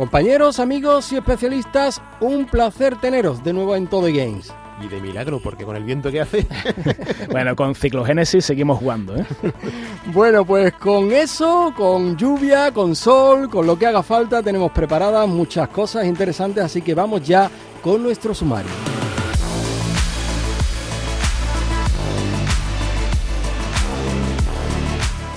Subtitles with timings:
[0.00, 4.50] Compañeros, amigos y especialistas, un placer teneros de nuevo en Todo Games.
[4.82, 6.46] Y de milagro, porque con el viento que hace.
[7.30, 9.26] bueno, con ciclogénesis seguimos jugando, ¿eh?
[10.14, 15.28] bueno, pues con eso, con lluvia, con sol, con lo que haga falta, tenemos preparadas
[15.28, 17.50] muchas cosas interesantes, así que vamos ya
[17.82, 18.70] con nuestro sumario.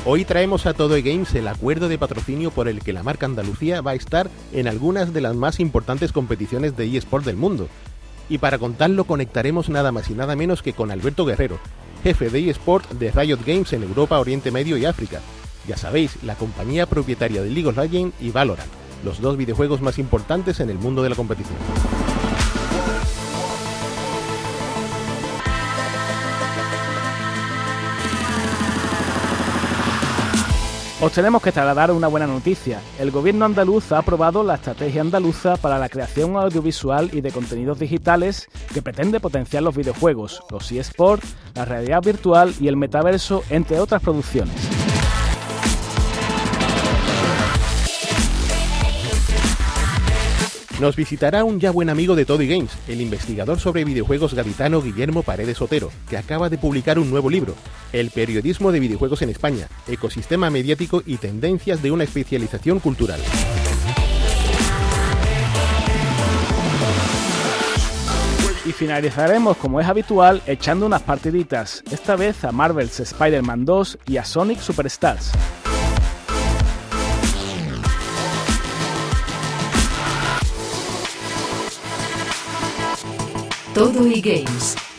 [0.05, 3.80] Hoy traemos a Todo Games el acuerdo de patrocinio por el que la marca Andalucía
[3.80, 7.70] va a estar en algunas de las más importantes competiciones de eSport del mundo.
[8.27, 11.58] Y para contarlo conectaremos nada más y nada menos que con Alberto Guerrero,
[12.03, 15.22] jefe de eSport de Riot Games en Europa, Oriente Medio y África.
[15.69, 18.69] Ya sabéis, la compañía propietaria de League of Legends y Valorant,
[19.06, 21.56] los dos videojuegos más importantes en el mundo de la competición.
[31.04, 32.80] Os tenemos que trasladar una buena noticia.
[32.98, 37.78] El gobierno andaluz ha aprobado la estrategia andaluza para la creación audiovisual y de contenidos
[37.78, 43.81] digitales que pretende potenciar los videojuegos, los eSports, la realidad virtual y el metaverso, entre
[43.81, 44.72] otras producciones.
[50.84, 55.23] Nos visitará un ya buen amigo de Toddy Games, el investigador sobre videojuegos gaditano Guillermo
[55.23, 57.56] Paredes Otero, que acaba de publicar un nuevo libro,
[57.94, 63.22] El periodismo de videojuegos en España, ecosistema mediático y tendencias de una especialización cultural.
[68.66, 74.18] Y finalizaremos, como es habitual, echando unas partiditas, esta vez a Marvel's Spider-Man 2 y
[74.18, 75.31] a Sonic Superstars.
[83.73, 84.93] Todo y Games.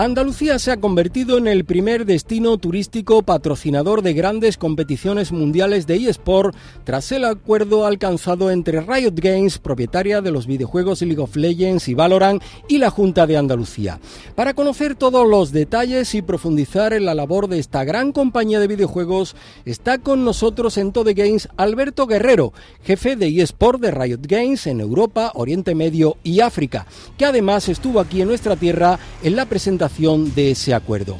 [0.00, 5.96] Andalucía se ha convertido en el primer destino turístico patrocinador de grandes competiciones mundiales de
[5.96, 6.54] eSport
[6.84, 11.94] tras el acuerdo alcanzado entre Riot Games, propietaria de los videojuegos League of Legends y
[11.94, 13.98] Valorant, y la Junta de Andalucía.
[14.36, 18.68] Para conocer todos los detalles y profundizar en la labor de esta gran compañía de
[18.68, 19.34] videojuegos,
[19.64, 22.52] está con nosotros en Todo Games Alberto Guerrero,
[22.84, 26.86] jefe de eSport de Riot Games en Europa, Oriente Medio y África,
[27.16, 31.16] que además estuvo aquí en nuestra tierra en la presentación de ese acuerdo.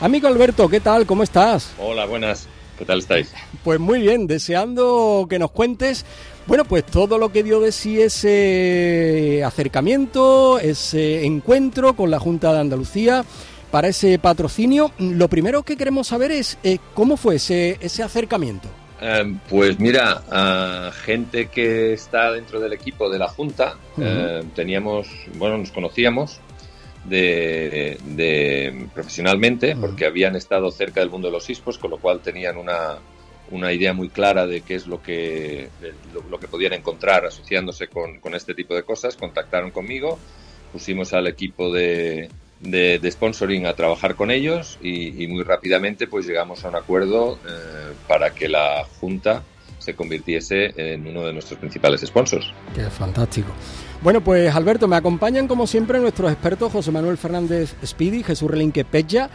[0.00, 1.06] Amigo Alberto, ¿qué tal?
[1.06, 1.72] ¿Cómo estás?
[1.78, 2.46] Hola, buenas.
[2.78, 3.32] ¿Qué tal estáis?
[3.64, 6.04] Pues muy bien, deseando que nos cuentes,
[6.46, 12.52] bueno, pues todo lo que dio de sí ese acercamiento, ese encuentro con la Junta
[12.52, 13.24] de Andalucía
[13.72, 14.92] para ese patrocinio.
[14.98, 18.68] Lo primero que queremos saber es eh, cómo fue ese, ese acercamiento.
[19.00, 25.08] Eh, pues mira, a gente que está dentro del equipo de la Junta, eh, teníamos,
[25.36, 26.40] bueno, nos conocíamos
[27.04, 32.56] de, profesionalmente porque habían estado cerca del mundo de los ISPOS, con lo cual tenían
[32.56, 32.98] una,
[33.50, 35.68] una idea muy clara de qué es lo que,
[36.28, 39.16] lo, que podían encontrar asociándose con, con este tipo de cosas.
[39.16, 40.18] Contactaron conmigo,
[40.72, 42.28] pusimos al equipo de,
[42.60, 47.92] de, sponsoring a trabajar con ellos y, muy rápidamente pues llegamos a un acuerdo eh,
[48.06, 49.42] para que la Junta
[49.78, 52.52] se convirtiese en uno de nuestros principales sponsors.
[52.74, 53.48] Qué fantástico.
[54.02, 58.84] Bueno, pues Alberto, me acompañan como siempre nuestros expertos José Manuel Fernández Speedy, Jesús Relinque
[58.84, 59.30] Pecha,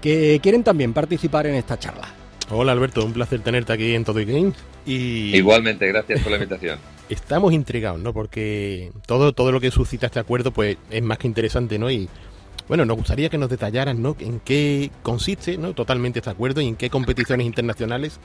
[0.00, 2.08] que quieren también participar en esta charla.
[2.50, 4.52] Hola Alberto, un placer tenerte aquí en Todo Game.
[4.86, 5.36] Y...
[5.36, 6.78] Igualmente, gracias por la invitación.
[7.10, 8.12] Estamos intrigados, ¿no?
[8.14, 11.90] Porque todo, todo lo que suscita este acuerdo pues es más que interesante, ¿no?
[11.90, 12.08] Y
[12.68, 14.16] bueno, nos gustaría que nos detallaran ¿no?
[14.20, 15.72] en qué consiste ¿no?
[15.72, 18.20] totalmente este acuerdo y en qué competiciones internacionales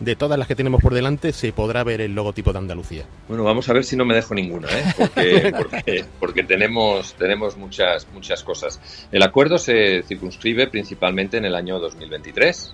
[0.00, 3.04] de todas las que tenemos por delante se podrá ver el logotipo de Andalucía.
[3.26, 4.84] Bueno, vamos a ver si no me dejo ninguna, ¿eh?
[4.96, 8.80] porque, porque, porque, tenemos, tenemos muchas, muchas cosas.
[9.10, 12.72] El acuerdo se circunscribe principalmente en el año 2023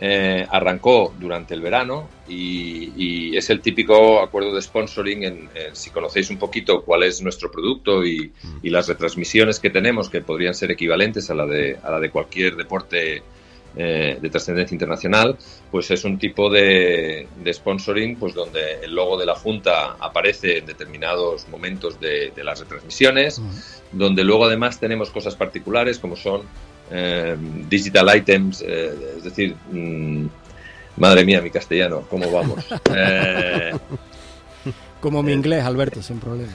[0.00, 5.24] eh, arrancó durante el verano y, es el típico acuerdo de sponsoring.
[5.24, 8.32] En, si conocéis un poquito cuál es nuestro producto y,
[8.62, 12.56] las retransmisiones que tenemos, que podrían ser equivalentes a la de, a la de cualquier
[12.56, 13.22] deporte
[13.78, 15.36] eh, de trascendencia internacional,
[15.70, 20.66] pues es un tipo de, sponsoring pues donde el logo de la Junta aparece en
[20.66, 23.42] determinados momentos de, las retransmisiones,
[23.92, 26.40] donde luego además tenemos cosas particulares como son
[26.90, 27.36] eh,
[27.68, 30.26] digital items, es decir, mm,
[30.96, 32.64] madre mía, mi castellano, ¿cómo vamos?
[35.00, 36.50] Como mi inglés, Alberto, sin problema.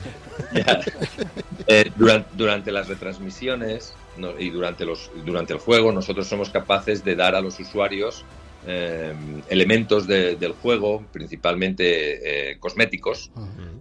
[1.96, 3.94] durante, durante, las retransmisiones
[4.40, 8.26] y durante, los, durante el juego, nosotros somos capaces de dar a los usuarios
[8.68, 9.14] eh,
[9.50, 13.32] elementos del juego, principalmente eh, cosméticos,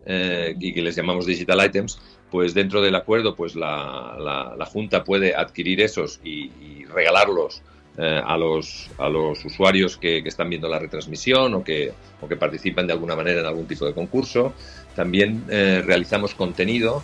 [0.06, 2.00] eh, y que les llamamos digital items,
[2.30, 4.16] pues dentro del acuerdo, pues la,
[4.56, 7.62] la, Junta puede adquirir esos y, regalarlos
[7.98, 12.86] a, los, a los usuarios que, están viendo la retransmisión o que, o que participan
[12.86, 14.54] de alguna manera en algún tipo de concurso.
[14.96, 17.02] También realizamos contenido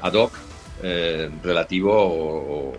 [0.00, 0.32] ad hoc
[1.42, 2.72] relativo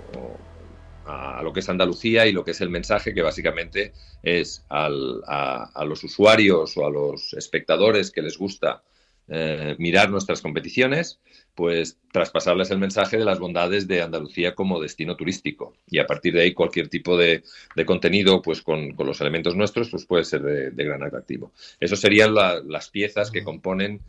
[1.08, 4.90] a lo que es Andalucía y lo que es el mensaje, que básicamente es a,
[4.90, 8.84] los usuarios o a los espectadores que les gusta
[9.30, 11.20] eh, mirar nuestras competiciones,
[11.56, 15.76] pues traspasarles el mensaje de las bondades de Andalucía como destino turístico.
[15.88, 17.44] Y a partir de ahí cualquier tipo de,
[17.86, 21.52] contenido, pues con, los elementos nuestros, pues puede ser de, gran atractivo.
[21.80, 24.02] Eso serían las piezas que componen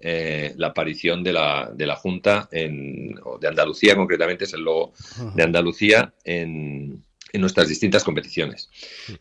[0.00, 4.92] eh, la aparición de la, de la Junta en, de Andalucía, concretamente es el logo
[5.34, 7.02] de Andalucía en,
[7.32, 8.70] en nuestras distintas competiciones.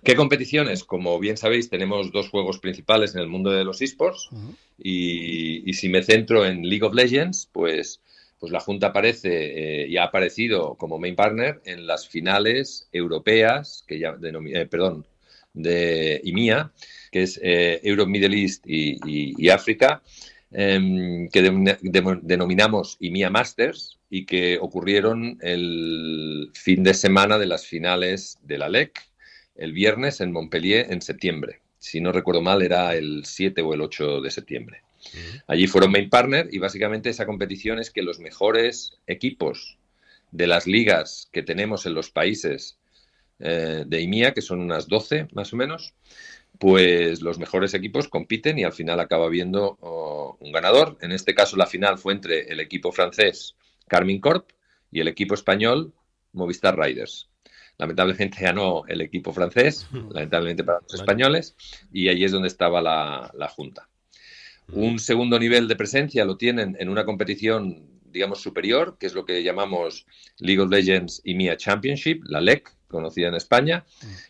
[0.03, 0.83] ¿Qué competiciones?
[0.83, 4.29] Como bien sabéis, tenemos dos juegos principales en el mundo de los esports
[4.77, 8.01] y, si me centro en League of Legends, pues,
[8.39, 13.83] pues la Junta aparece eh, y ha aparecido como main partner en las finales europeas,
[13.87, 15.05] que ya eh, perdón,
[15.53, 16.71] de IMIA,
[17.11, 20.01] que es eh, Europe, Middle East y, y África,
[20.57, 21.41] Em, que
[22.21, 28.69] denominamos IMIA Masters y que ocurrieron el fin de semana de las finales de la
[28.69, 28.97] LEC,
[29.57, 31.59] el viernes en Montpellier en septiembre.
[31.77, 34.81] Si no recuerdo mal, era el 7 o el 8 de septiembre.
[35.45, 39.77] Allí fueron main partner y básicamente esa competición es que los mejores equipos
[40.31, 42.77] de las ligas que tenemos en los países
[43.39, 45.93] eh, de IMIA, que son unas 12 más o menos,
[46.59, 50.97] pues los mejores equipos compiten y al final acaba habiendo oh, un ganador.
[51.01, 53.55] En este caso la final fue entre el equipo francés
[53.87, 54.49] Carmine Corp
[54.91, 55.93] y el equipo español
[56.33, 57.29] Movistar Riders.
[57.77, 61.55] Lamentablemente ganó el equipo francés, lamentablemente para los españoles,
[61.91, 63.89] y ahí es donde estaba la, la Junta.
[64.71, 69.25] Un segundo nivel de presencia lo tienen en una competición, digamos, superior, que es lo
[69.25, 70.05] que llamamos
[70.39, 73.85] League of Legends EMEA Championship, la LEC, conocida en España.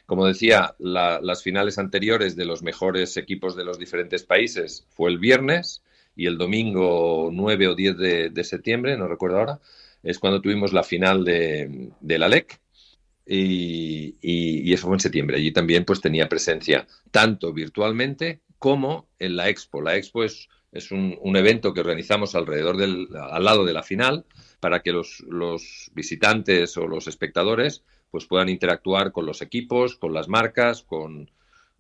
[0.06, 5.20] Como decía, las finales anteriores de los mejores equipos de los diferentes países fue el
[5.20, 5.84] viernes
[6.16, 7.98] y el domingo 9 o 10
[8.34, 9.60] de, septiembre, no recuerdo ahora,
[10.02, 12.60] es cuando tuvimos la final de, la LEC.
[13.28, 15.38] Y, eso fue en septiembre.
[15.38, 19.82] Allí también pues tenía presencia tanto virtualmente como en la Expo.
[19.82, 24.26] La Expo es, es un, evento que organizamos alrededor del, al lado de la final
[24.60, 27.84] para que los, los visitantes o los espectadores
[28.16, 31.30] pues puedan interactuar con los equipos, con las marcas, con,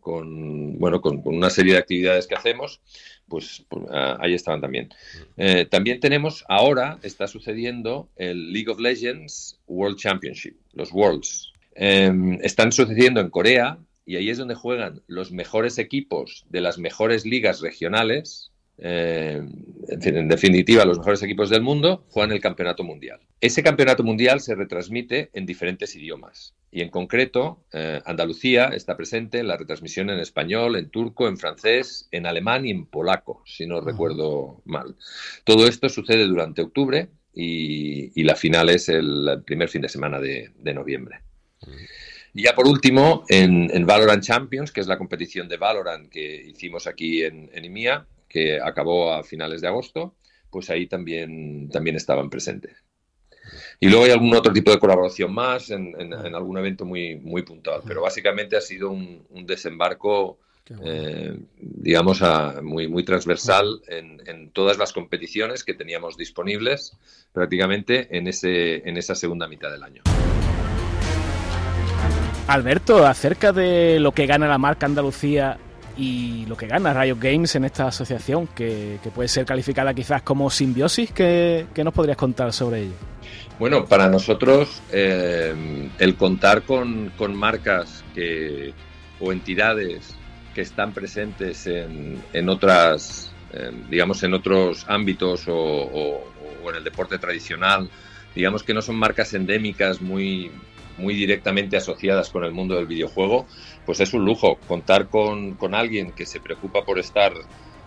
[0.03, 2.81] bueno, con, una serie de actividades que hacemos,
[3.29, 4.89] pues, pues ah, ahí estaban también.
[5.37, 11.53] Eh, también tenemos, ahora está sucediendo el League of Legends World Championship, los Worlds.
[11.73, 16.77] Em, están sucediendo en Corea y ahí es donde juegan los mejores equipos de las
[16.77, 19.41] mejores ligas regionales eh,
[19.87, 23.19] en definitiva, los mejores equipos del mundo juegan el campeonato mundial.
[23.39, 29.39] Ese campeonato mundial se retransmite en diferentes idiomas y en concreto eh, Andalucía está presente
[29.39, 33.65] en la retransmisión en español, en turco, en francés, en alemán y en polaco, si
[33.65, 34.95] no recuerdo mal.
[35.43, 40.51] Todo esto sucede durante octubre y, la final es el primer fin de semana de,
[40.73, 41.19] noviembre.
[42.33, 46.87] Y ya por último, en, Valorant Champions, que es la competición de Valorant que hicimos
[46.87, 48.05] aquí en, en IMIA,
[48.35, 50.13] que acabó a finales de agosto,
[50.49, 52.83] pues ahí también, también estaban presentes.
[53.79, 57.79] Y luego hay algún otro tipo de colaboración más en, algún evento muy, muy puntual,
[57.87, 60.37] pero básicamente ha sido un, desembarco,
[60.83, 62.21] eh, digamos,
[62.61, 66.97] muy, muy transversal en, todas las competiciones que teníamos disponibles
[67.31, 70.01] prácticamente en, ese, en esa segunda mitad del año.
[72.47, 75.57] Alberto, acerca de lo que gana la marca Andalucía
[75.97, 80.49] y lo que gana Riot Games en esta asociación, que, puede ser calificada quizás como
[80.49, 82.93] simbiosis, ¿qué, nos podrías contar sobre ello?
[83.59, 88.03] Bueno, para nosotros eh, el contar con, marcas
[89.19, 90.15] o entidades
[90.53, 96.23] que están presentes en, otras, eh, digamos, en otros ámbitos o,
[96.69, 97.89] en el deporte tradicional,
[98.33, 100.51] digamos que no son marcas endémicas muy,
[100.97, 103.45] muy directamente asociadas con el mundo del videojuego,
[103.85, 107.33] pues es un lujo contar con, alguien que se preocupa por estar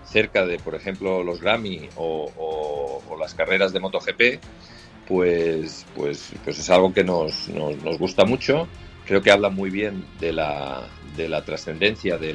[0.05, 4.40] cerca de, por ejemplo, los Grammy o, las carreras de MotoGP,
[5.07, 8.69] pues, pues, pues es algo que nos, nos, gusta mucho.
[9.07, 10.87] Creo que habla muy bien de la,
[11.17, 12.35] de la trascendencia de,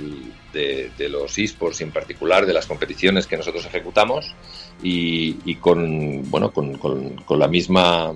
[1.09, 4.35] los esports y en particular de las competiciones que nosotros ejecutamos
[4.81, 8.13] y, con, bueno, con, con, con, la misma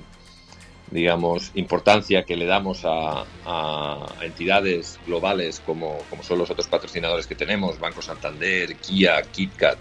[0.92, 7.28] digamos, importancia que le damos a, a, entidades globales como, como, son los otros patrocinadores
[7.28, 9.78] que tenemos, Banco Santander, Kia, KitKat,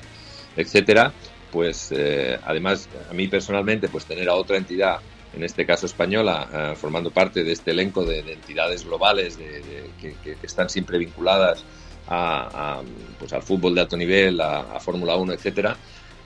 [0.57, 1.13] etcétera,
[1.53, 4.99] pues eh, además a mí personalmente pues tener a otra entidad
[5.35, 10.37] en este caso española eh, formando parte de este elenco de, entidades globales de, que,
[10.43, 11.65] están siempre vinculadas
[12.09, 12.83] a,
[13.19, 15.77] pues al fútbol de alto nivel a, Fórmula 1 etcétera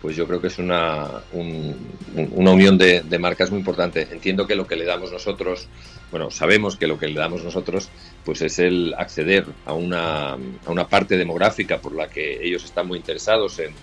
[0.00, 4.09] pues yo creo que es una, una unión de, marcas muy importante.
[4.11, 5.69] Entiendo que lo que le damos nosotros,
[6.11, 7.90] bueno, sabemos que lo que le damos nosotros,
[8.25, 10.38] pues es el acceder a una, a
[10.71, 13.75] una parte demográfica por la que ellos están muy interesados en,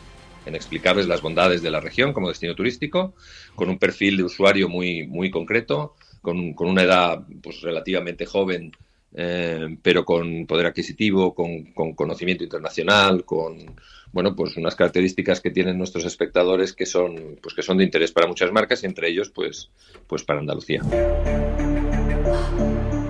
[0.48, 3.14] en explicarles las bondades de la región como destino turístico,
[3.54, 8.72] con un perfil de usuario muy, muy concreto, con, con una edad pues, relativamente joven,
[9.14, 13.76] eh, pero con poder adquisitivo, con, con, conocimiento internacional, con
[14.12, 18.12] bueno, pues unas características que tienen nuestros espectadores que son, pues que son de interés
[18.12, 19.70] para muchas marcas y entre ellos, pues,
[20.08, 20.82] pues para Andalucía.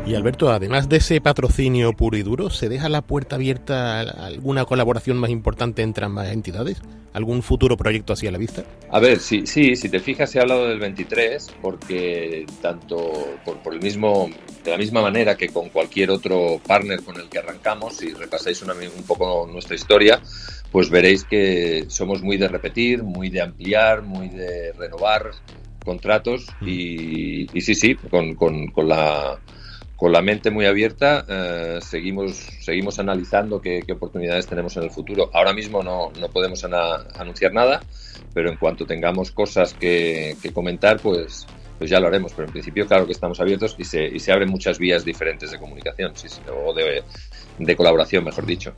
[0.08, 4.26] Y Alberto, además de ese patrocinio puro y duro, ¿se deja la puerta abierta a
[4.28, 6.82] alguna colaboración más importante entre ambas entidades?
[7.12, 8.64] ¿Algún futuro proyecto así a la vista?
[8.90, 13.82] A ver, sí, sí si te fijas, he hablado del 23 porque tanto por, el
[13.82, 14.30] mismo,
[14.64, 18.62] de la misma manera que con cualquier otro partner con el que arrancamos, si repasáis
[18.62, 20.22] un poco nuestra historia,
[20.72, 25.32] pues veréis que somos muy de repetir, muy de ampliar, muy de renovar
[25.84, 26.66] contratos mm.
[26.66, 29.38] y, y sí, sí, con, con, con la
[29.98, 35.32] con la mente muy abierta, eh, seguimos, seguimos analizando qué, oportunidades tenemos en el futuro.
[35.34, 37.82] Ahora mismo no, no podemos anunciar nada,
[38.32, 41.48] pero en cuanto tengamos cosas que, comentar, pues,
[41.80, 42.32] pues ya lo haremos.
[42.34, 45.50] Pero en principio, claro que estamos abiertos y se, y se abren muchas vías diferentes
[45.50, 46.14] de comunicación
[46.64, 47.02] o de,
[47.58, 48.74] de colaboración, mejor dicho.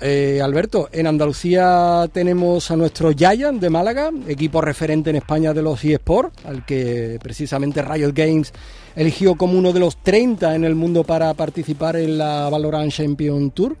[0.00, 5.62] Eh, Alberto, en Andalucía tenemos a nuestro Giant de Málaga, equipo referente en España de
[5.62, 8.52] los eSports, al que precisamente Riot Games
[8.96, 13.50] eligió como uno de los 30 en el mundo para participar en la Valorant Champion
[13.50, 13.76] Tour.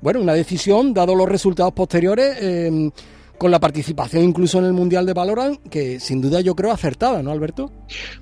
[0.00, 2.90] Bueno, una decisión, dado los resultados posteriores, eh,
[3.38, 7.22] con la participación incluso en el Mundial de Valorant, que sin duda yo creo acertada,
[7.22, 7.70] ¿no, Alberto?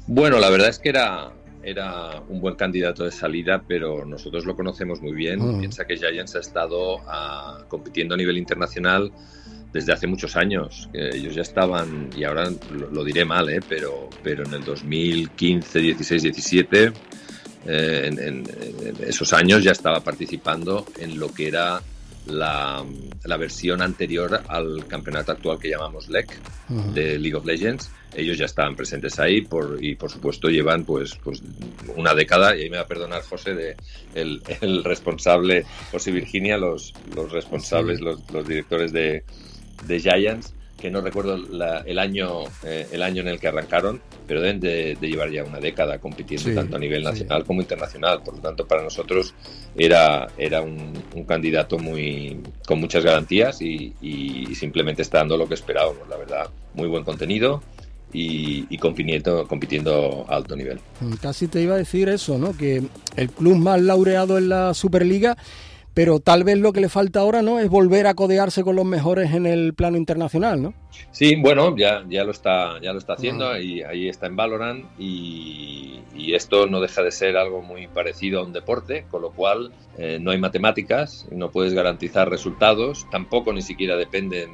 [0.07, 1.33] Bueno, la verdad es que era
[1.65, 5.41] era un buen candidato de salida, pero nosotros lo conocemos muy bien.
[5.41, 5.61] Mm.
[5.61, 9.11] Piensa que Giants ha estado ah, compitiendo a nivel internacional
[9.75, 10.89] desde hace muchos años.
[10.95, 13.61] ellos ya estaban, y ahora lo, diré mal, ¿eh?
[13.69, 16.93] pero, pero en el 2015, 16, 17,
[17.67, 18.45] en,
[19.01, 21.83] esos años ya estaba participando en lo que era
[22.27, 22.85] la,
[23.39, 26.39] versión anterior al campeonato actual que llamamos LEC
[26.95, 31.17] de League of Legends ellos ya estaban presentes ahí por, y por supuesto llevan pues,
[31.23, 31.43] pues
[31.97, 33.77] una década, y ahí me va a perdonar José, de
[34.15, 39.25] el, responsable, José Virginia, los, los responsables, los, directores de,
[39.87, 44.41] de Giants, que no recuerdo el, año, eh, el año en el que arrancaron, pero
[44.41, 48.23] deben de, llevar ya una década compitiendo tanto a nivel nacional como internacional.
[48.23, 49.35] Por lo tanto, para nosotros
[49.77, 50.93] era, era un,
[51.27, 56.07] candidato muy, con muchas garantías y, y, simplemente está dando lo que esperábamos.
[56.09, 57.63] La verdad, muy buen contenido,
[58.15, 60.81] y, compitiendo, compitiendo a alto nivel.
[61.21, 62.57] Casi te iba a decir eso, ¿no?
[62.57, 62.83] Que
[63.17, 65.37] el club más laureado en la Superliga,
[65.95, 67.61] pero tal vez lo que le falta ahora, ¿no?
[67.61, 70.75] Es volver a codearse con los mejores en el plano internacional, ¿no?
[71.13, 74.87] Sí, bueno, ya, ya lo está, ya lo está haciendo y ahí está en Valorant
[74.99, 76.01] y,
[76.35, 80.19] esto no deja de ser algo muy parecido a un deporte, con lo cual eh,
[80.21, 84.51] no hay matemáticas, no puedes garantizar resultados, tampoco ni siquiera dependen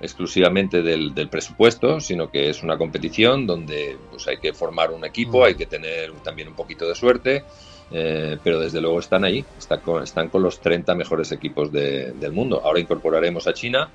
[0.00, 5.44] exclusivamente del, presupuesto, sino que es una competición donde pues, hay que formar un equipo,
[5.44, 7.44] hay que tener también un poquito de suerte,
[7.90, 12.32] eh, pero desde luego están ahí, están con, están con los 30 mejores equipos del
[12.32, 12.60] mundo.
[12.64, 13.88] Ahora incorporaremos a China,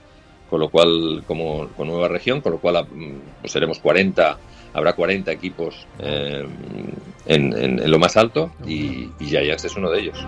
[0.50, 2.86] con lo cual, como con nueva región, con lo cual
[3.42, 4.38] pues, seremos 40,
[4.74, 6.46] habrá 40 equipos eh,
[7.26, 10.26] en, lo más alto y, y Giants es uno de ellos.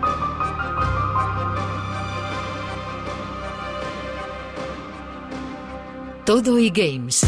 [6.24, 7.22] Todo y Games.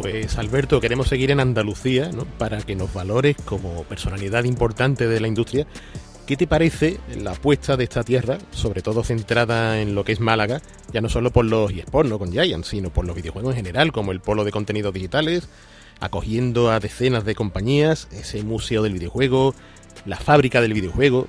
[0.00, 2.24] Pues Alberto, queremos seguir en Andalucía ¿no?
[2.24, 5.66] para que nos valores como personalidad importante de la industria.
[6.24, 10.20] ¿Qué te parece la apuesta de esta tierra, sobre todo centrada en lo que es
[10.20, 10.62] Málaga,
[10.92, 13.90] ya no solo por los eSports, no con Giants, sino por los videojuegos en general,
[13.90, 15.48] como el polo de contenidos digitales,
[15.98, 19.54] acogiendo a decenas de compañías, ese museo del videojuego,
[20.04, 21.26] la fábrica del videojuego?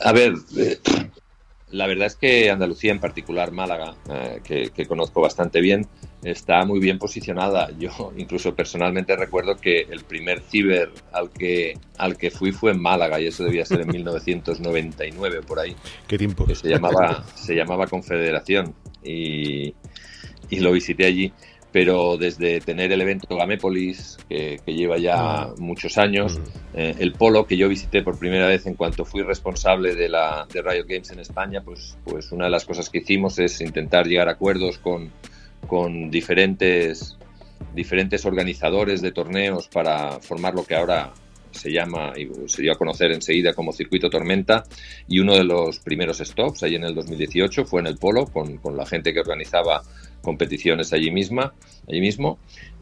[0.00, 0.78] A ver, eh,
[1.70, 5.86] la verdad es que Andalucía, en particular Málaga, eh, que, conozco bastante bien,
[6.22, 7.70] está muy bien posicionada.
[7.78, 12.80] Yo incluso personalmente recuerdo que el primer ciber al que, al que fui fue en
[12.80, 15.74] Málaga y eso debía ser en 1999 por ahí.
[16.06, 16.46] ¿Qué tiempo?
[16.46, 19.74] Que se llamaba, se llamaba Confederación y,
[20.48, 21.32] y lo visité allí
[21.76, 25.54] pero desde tener el evento Gamépolis, que, lleva ya ah.
[25.58, 26.40] muchos años,
[26.72, 30.46] eh, el polo que yo visité por primera vez en cuanto fui responsable de, la,
[30.50, 34.06] de Riot Games en España, pues, pues una de las cosas que hicimos es intentar
[34.06, 35.12] llegar a acuerdos con,
[35.66, 37.18] con diferentes,
[37.74, 41.12] diferentes organizadores de torneos para formar lo que ahora
[41.50, 44.64] se llama y se dio a conocer enseguida como Circuito Tormenta
[45.08, 48.56] y uno de los primeros stops ahí en el 2018 fue en el Polo con,
[48.58, 49.82] con la gente que organizaba
[50.26, 51.54] competiciones allí misma,
[51.88, 52.38] allí mismo.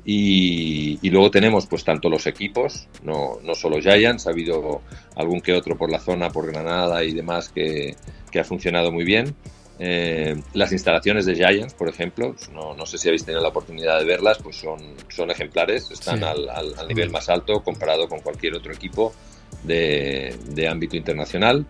[0.06, 4.82] Y, luego tenemos pues tanto los equipos, no, no solo Giants, ha habido
[5.14, 7.94] algún que otro por la zona, por Granada y demás que,
[8.30, 9.34] que ha funcionado muy bien.
[9.78, 13.98] Eh, las instalaciones de Giants, por ejemplo, no, no, sé si habéis tenido la oportunidad
[13.98, 18.54] de verlas, pues son, son ejemplares, están al, al, nivel más alto comparado con cualquier
[18.54, 19.12] otro equipo
[19.64, 21.66] de, de ámbito internacional.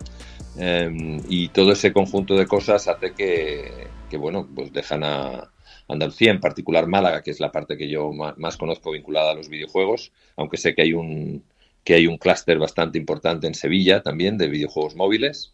[0.57, 5.51] Eh, y todo ese conjunto de cosas hace que, que bueno, pues dejan a,
[5.87, 9.49] Andalucía, en particular Málaga, que es la parte que yo más, conozco vinculada a los
[9.49, 11.43] videojuegos, aunque sé que hay un
[11.83, 15.51] que hay un clúster bastante importante en Sevilla también de videojuegos móviles,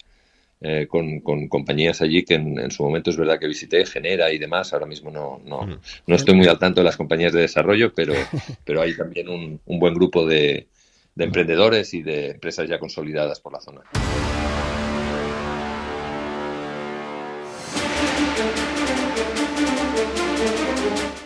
[0.61, 4.71] eh, con, compañías allí que en, su momento es verdad que visité, Genera y demás,
[4.71, 8.13] ahora mismo no, no, no estoy muy al tanto de las compañías de desarrollo, pero,
[8.63, 10.69] pero hay también un, un buen grupo de,
[11.15, 13.81] de emprendedores y de empresas ya consolidadas por la zona.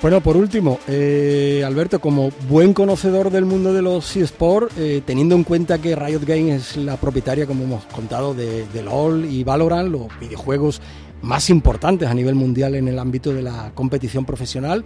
[0.05, 5.33] Bueno, por último, eh, Alberto, como buen conocedor del mundo de los eSports, eh, teniendo
[5.33, 9.89] en cuenta que Riot Games es la propietaria, como hemos contado, de, LOL y Valorant,
[9.89, 10.79] los videojuegos
[11.23, 14.85] más importantes a nivel mundial en el ámbito de la competición profesional,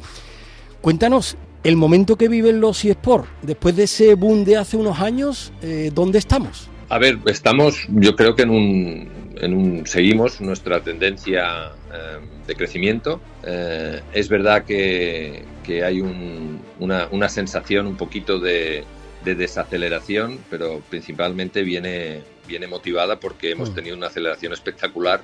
[0.79, 1.35] cuéntanos
[1.65, 5.91] el momento que viven los eSports, después de ese boom de hace unos años, eh,
[5.93, 6.69] ¿dónde estamos?
[6.87, 12.55] A ver, estamos, yo creo que en un, en un seguimos nuestra tendencia eh, de
[12.55, 13.21] crecimiento.
[13.43, 18.83] Eh, es verdad que, que hay un, una, una, sensación un poquito de,
[19.23, 23.75] de, desaceleración, pero principalmente viene, viene motivada porque hemos mm.
[23.75, 25.21] tenido una aceleración espectacular,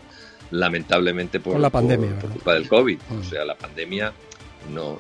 [0.51, 2.99] lamentablemente por, la pandemia, por, culpa del COVID.
[3.11, 3.23] O mm.
[3.23, 4.13] sea, la pandemia
[4.73, 4.97] no,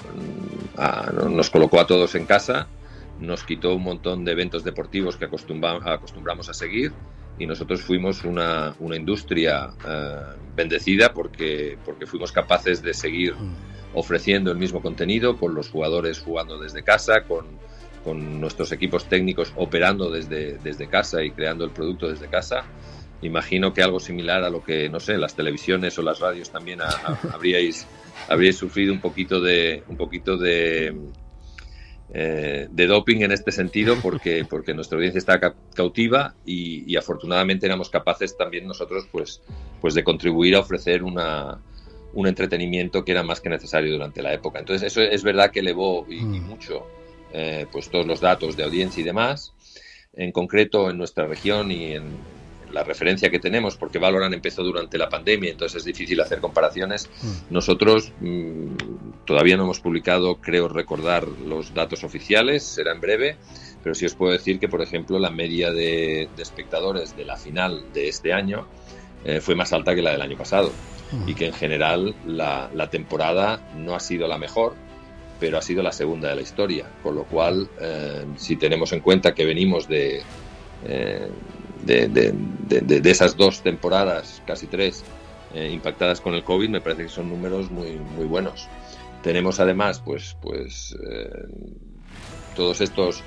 [1.29, 2.67] nos colocó a todos en casa
[3.17, 6.91] nos quitó un montón de eventos deportivos que acostumbramos a seguir
[7.37, 10.15] y nosotros fuimos una, una industria eh,
[10.55, 13.95] bendecida porque, porque fuimos capaces de seguir mm.
[13.95, 17.45] ofreciendo el mismo contenido con los jugadores jugando desde casa, con,
[18.03, 22.63] con nuestros equipos técnicos operando desde, desde casa y creando el producto desde casa.
[23.21, 26.79] Imagino que algo similar a lo que, no sé, las televisiones o las radios también
[27.33, 27.87] habríais,
[28.29, 30.95] habríais sufrido un poquito de, un poquito de,
[32.13, 35.39] eh, de doping en este sentido porque, porque nuestra audiencia está
[35.73, 39.41] cautiva y, afortunadamente éramos capaces también nosotros pues,
[39.81, 41.59] pues de contribuir a ofrecer una,
[42.13, 44.59] un entretenimiento que era más que necesario durante la época.
[44.59, 46.47] Entonces eso es verdad que elevó y, mm.
[46.47, 46.87] mucho
[47.33, 49.53] eh, pues todos los datos de audiencia y demás.
[50.13, 52.03] En concreto en nuestra región y en,
[52.75, 57.09] la referencia que tenemos, porque Valorant empezó durante la pandemia, entonces es difícil hacer comparaciones.
[57.21, 57.53] Mm.
[57.53, 63.37] Nosotros mm, todavía no hemos publicado, creo recordar, los datos oficiales, será en breve,
[63.81, 67.85] pero sí os puedo decir que, por ejemplo, la media de, espectadores de la final
[67.93, 68.67] de este año
[69.23, 70.69] eh, fue más alta que la del año pasado
[71.13, 71.29] mm.
[71.29, 74.75] y que en general la, temporada no ha sido la mejor,
[75.39, 78.99] pero ha sido la segunda de la historia, con lo cual, eh, si tenemos en
[78.99, 80.23] cuenta que venimos de...
[80.85, 81.29] Eh,
[81.83, 85.03] de, esas dos temporadas, casi tres,
[85.53, 88.67] eh, impactadas con el COVID, me parece que son números muy, muy buenos.
[89.21, 91.47] Tenemos además, pues, pues eh,
[92.55, 93.23] todos estos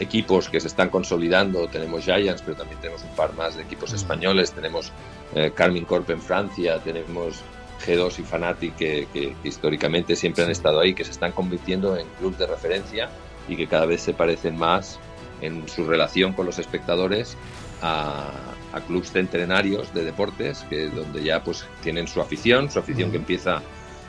[0.00, 1.68] equipos que se están consolidando.
[1.68, 4.52] Tenemos Giants, pero también tenemos un par más de equipos españoles.
[4.52, 4.92] Tenemos
[5.34, 7.42] eh, Carmine Corp en Francia, tenemos
[7.84, 12.06] G2 y Fanatic que, que, históricamente siempre han estado ahí, que se están convirtiendo en
[12.18, 13.10] clubes de referencia
[13.48, 14.98] y que cada vez se parecen más
[15.40, 17.36] en su relación con los espectadores
[17.82, 18.30] a,
[18.72, 23.16] a clubes centenarios de deportes, que donde ya pues tienen su afición, su afición que
[23.16, 23.62] empieza,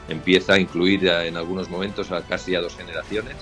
[0.09, 3.35] empieza a incluir en algunos momentos a casi a dos generaciones.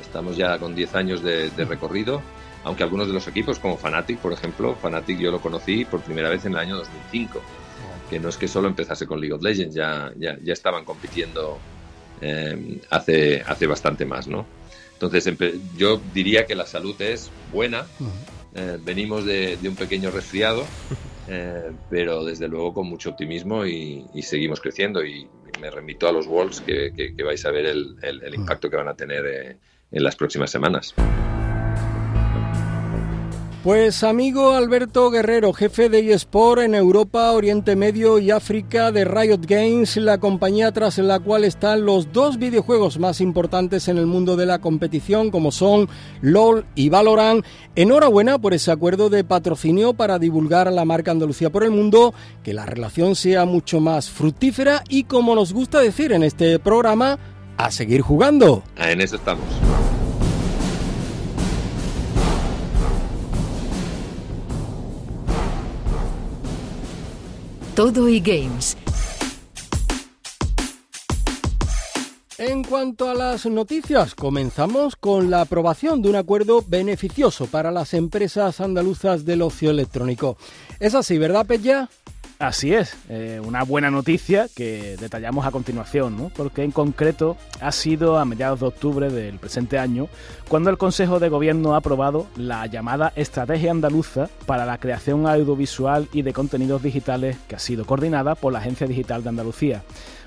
[0.00, 2.22] Estamos ya con 10 años de, recorrido,
[2.64, 6.30] aunque algunos de los equipos, como Fanatic, por ejemplo, Fanatic yo lo conocí por primera
[6.30, 7.40] vez en el año 2005,
[8.10, 11.58] que no es que solo empezase con League of Legends, ya, ya, ya estaban compitiendo
[12.20, 14.46] eh, hace, hace bastante más, ¿no?
[14.94, 15.30] Entonces,
[15.76, 17.84] yo diría que la salud es buena,
[18.56, 20.64] eh, venimos de, un pequeño resfriado,
[21.28, 25.04] eh, pero desde luego con mucho optimismo y, seguimos creciendo.
[25.04, 25.28] Y
[25.60, 28.94] me remito a los Wolves que, vais a ver el, el, impacto que van a
[28.94, 29.56] tener eh,
[29.92, 30.94] en las próximas semanas.
[33.66, 39.40] Pues amigo Alberto Guerrero, jefe de eSport en Europa, Oriente Medio y África de Riot
[39.44, 44.36] Games, la compañía tras la cual están los dos videojuegos más importantes en el mundo
[44.36, 45.88] de la competición como son
[46.20, 47.44] LOL y Valorant.
[47.74, 52.54] Enhorabuena por ese acuerdo de patrocinio para divulgar la marca Andalucía por el mundo, que
[52.54, 57.18] la relación sea mucho más fructífera y como nos gusta decir en este programa,
[57.56, 58.62] a seguir jugando.
[58.76, 59.42] En eso estamos.
[67.76, 68.74] Todo y Games.
[72.38, 77.92] En cuanto a las noticias, comenzamos con la aprobación de un acuerdo beneficioso para las
[77.92, 80.38] empresas andaluzas del ocio electrónico.
[80.80, 81.90] Es así, ¿verdad, Pella?
[82.38, 86.30] Así es, eh, una buena noticia que detallamos a continuación, ¿no?
[86.36, 90.08] porque en concreto ha sido a mediados de octubre del presente año
[90.46, 96.08] cuando el Consejo de Gobierno ha aprobado la llamada Estrategia Andaluza para la Creación Audiovisual
[96.12, 99.82] y de Contenidos Digitales que ha sido coordinada por la Agencia Digital de Andalucía.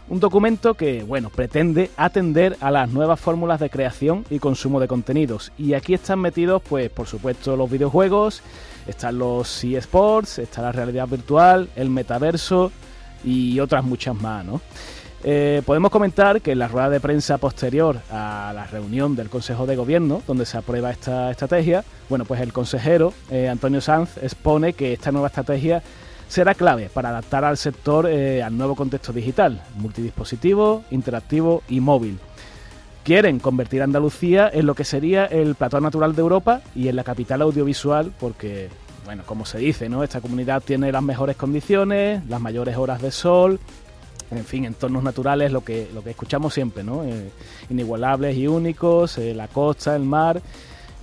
[0.09, 4.87] Un documento que, bueno, pretende atender a las nuevas fórmulas de creación y consumo de
[4.87, 5.51] contenidos.
[5.55, 8.41] Y aquí están metidos, pues, por supuesto, los videojuegos,
[8.89, 12.71] están los eSports, está la realidad virtual, el metaverso
[13.23, 14.61] y otras muchas más, ¿no?
[15.23, 19.65] Eh, podemos comentar que en la rueda de prensa posterior a la reunión del Consejo
[19.65, 24.73] de Gobierno, donde se aprueba esta estrategia, bueno, pues el consejero eh, Antonio Sanz expone
[24.73, 25.83] que esta nueva estrategia
[26.29, 32.17] será clave para adaptar al sector eh, al nuevo contexto digital, multidispositivo, interactivo y móvil.
[33.03, 36.95] Quieren convertir a Andalucía en lo que sería el platón natural de Europa y en
[36.95, 38.69] la capital audiovisual porque,
[39.05, 40.03] bueno, como se dice, ¿no?
[40.03, 43.59] Esta comunidad tiene las mejores condiciones, las mayores horas de sol,
[44.31, 47.03] en fin, entornos naturales, lo que, lo que escuchamos siempre, ¿no?
[47.03, 47.31] Eh,
[47.69, 50.41] inigualables y únicos, eh, la costa, el mar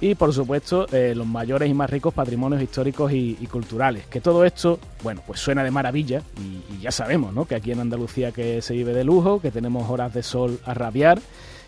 [0.01, 4.07] y por supuesto eh, los mayores y más ricos patrimonios históricos y, culturales.
[4.07, 7.47] Que todo esto, bueno, pues suena de maravilla y, ya sabemos, ¿no?
[7.47, 10.75] Que aquí en Andalucía que se vive de lujo, que tenemos horas de sol a
[10.75, 11.19] rabiar,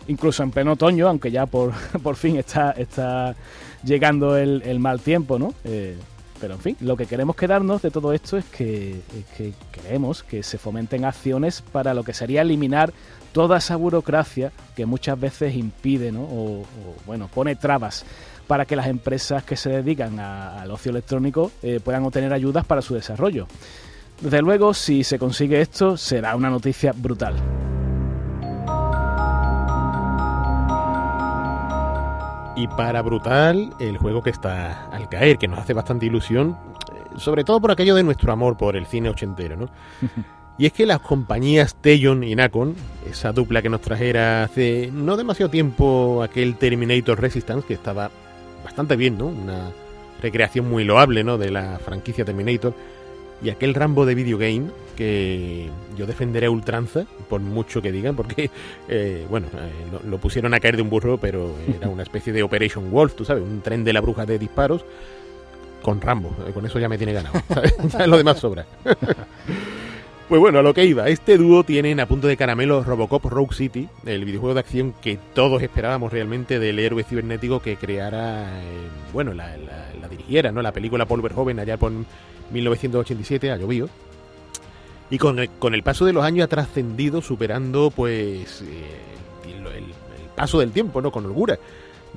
[0.09, 1.71] incluso en pleno otoño, aunque ya por,
[2.03, 3.35] por fin está, está
[3.83, 5.53] llegando el, mal tiempo, ¿no?
[5.63, 5.95] Eh,
[6.41, 9.01] pero en fin, lo que queremos quedarnos de todo esto es que,
[9.35, 12.93] que queremos que se fomenten acciones para lo que sería eliminar
[13.33, 16.63] toda esa burocracia que muchas veces impide o,
[17.05, 18.05] bueno, pone trabas
[18.47, 22.81] para que las empresas que se dedican al ocio electrónico eh, puedan obtener ayudas para
[22.81, 23.45] su desarrollo.
[24.21, 27.35] Desde luego, si se consigue esto, será una noticia brutal.
[32.59, 36.57] Y para brutal, el juego que está al caer, que nos hace bastante ilusión,
[36.93, 39.69] eh, sobre todo por aquello de nuestro amor por el cine ochentero, ¿no?
[40.57, 42.75] Y es que las compañías Tejon y Nacon,
[43.09, 48.11] esa dupla que nos trajera hace no demasiado tiempo aquel Terminator Resistance, que estaba
[48.65, 49.27] bastante bien, ¿no?
[49.27, 49.71] Una
[50.21, 51.37] recreación muy loable, ¿no?
[51.37, 52.73] De la franquicia Terminator.
[53.41, 58.49] Y aquel Rambo de videogame que yo defenderé ultranza, por mucho que digan, porque,
[58.89, 62.43] eh, bueno, eh, lo, pusieron a caer de un burro, pero era una especie de
[62.43, 64.83] Operation Wolf, tú sabes, un tren de la bruja de disparos
[65.81, 66.35] con Rambo.
[66.47, 67.73] Eh, con eso ya me tiene ganado, ¿sabes?
[68.07, 68.65] lo demás sobra.
[70.29, 73.55] Pues bueno, a lo que iba, este dúo tiene a punto de caramelo Robocop Rogue
[73.55, 78.89] City, el videojuego de acción que todos esperábamos realmente del héroe cibernético que creara, eh,
[79.11, 79.57] bueno, la,
[80.07, 80.61] dirigiera, ¿no?
[80.61, 81.91] La película Paul Verhoeven allá por
[82.51, 83.89] 1987, ha llovido.
[85.09, 88.99] Y con el, con el paso de los años ha trascendido, superando, pues, eh,
[89.47, 89.85] el,
[90.35, 91.11] paso del tiempo, ¿no?
[91.11, 91.57] Con holgura.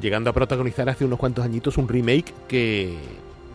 [0.02, 2.94] Llegando a protagonizar hace unos cuantos añitos un remake que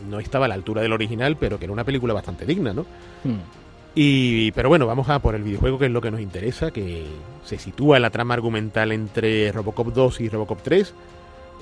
[0.10, 2.88] no estaba a la altura del original, pero que era una película bastante digna, ¿no?
[3.24, 3.67] Hmm.
[4.00, 7.08] Y, pero bueno, vamos a por el videojuego, que es lo que nos interesa, que
[7.44, 10.94] se sitúa en la trama argumental entre Robocop 2 y Robocop 3.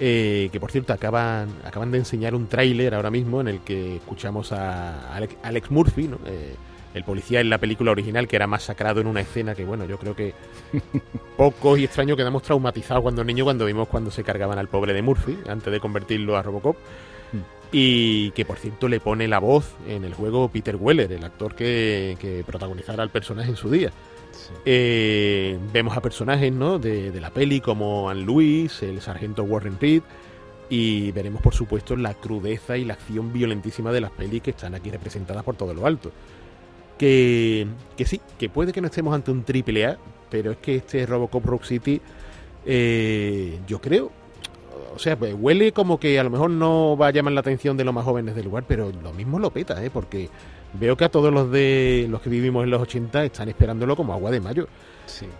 [0.02, 3.96] Eh, que por cierto acaban, acaban de enseñar un tráiler ahora mismo en el que
[3.96, 6.56] escuchamos a Alex, Murphy, eh,
[6.94, 9.98] el policía en la película original que era masacrado en una escena que bueno, yo
[9.98, 10.34] creo que
[11.38, 15.02] poco y extraño quedamos traumatizados cuando niños cuando vimos cuando se cargaban al pobre de
[15.02, 16.76] Murphy antes de convertirlo a Robocop.
[17.78, 21.56] Y que por cierto le pone la voz en el juego Peter Weller, el actor
[21.56, 23.92] que, que protagonizara al personaje en su día.
[24.64, 26.80] Eh, vemos a personajes ¿no?
[26.80, 30.04] de, la peli como Anne Louis, el sargento Warren Reed,
[30.70, 34.74] y veremos por supuesto la crudeza y la acción violentísima de las pelis que están
[34.74, 36.14] aquí representadas por todo lo alto.
[36.98, 39.98] Que, que sí, que puede que no estemos ante un triple A,
[40.30, 42.00] pero es que este Robocop Rock City,
[42.66, 44.14] eh, yo creo,
[44.96, 47.76] o sea, pues huele como que a lo mejor no va a llamar la atención
[47.76, 49.90] de los más jóvenes del lugar, pero lo mismo lo peta, ¿eh?
[49.92, 50.30] Porque
[50.74, 54.14] veo que a todos los de los que vivimos en los 80 están esperándolo como
[54.14, 54.68] agua de mayo.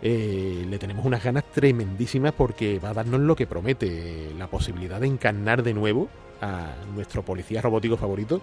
[0.02, 5.00] Eh, le tenemos unas ganas tremendísimas porque va a darnos lo que promete, la posibilidad
[5.00, 6.10] de encarnar de nuevo
[6.42, 8.42] a nuestro policía robótico favorito,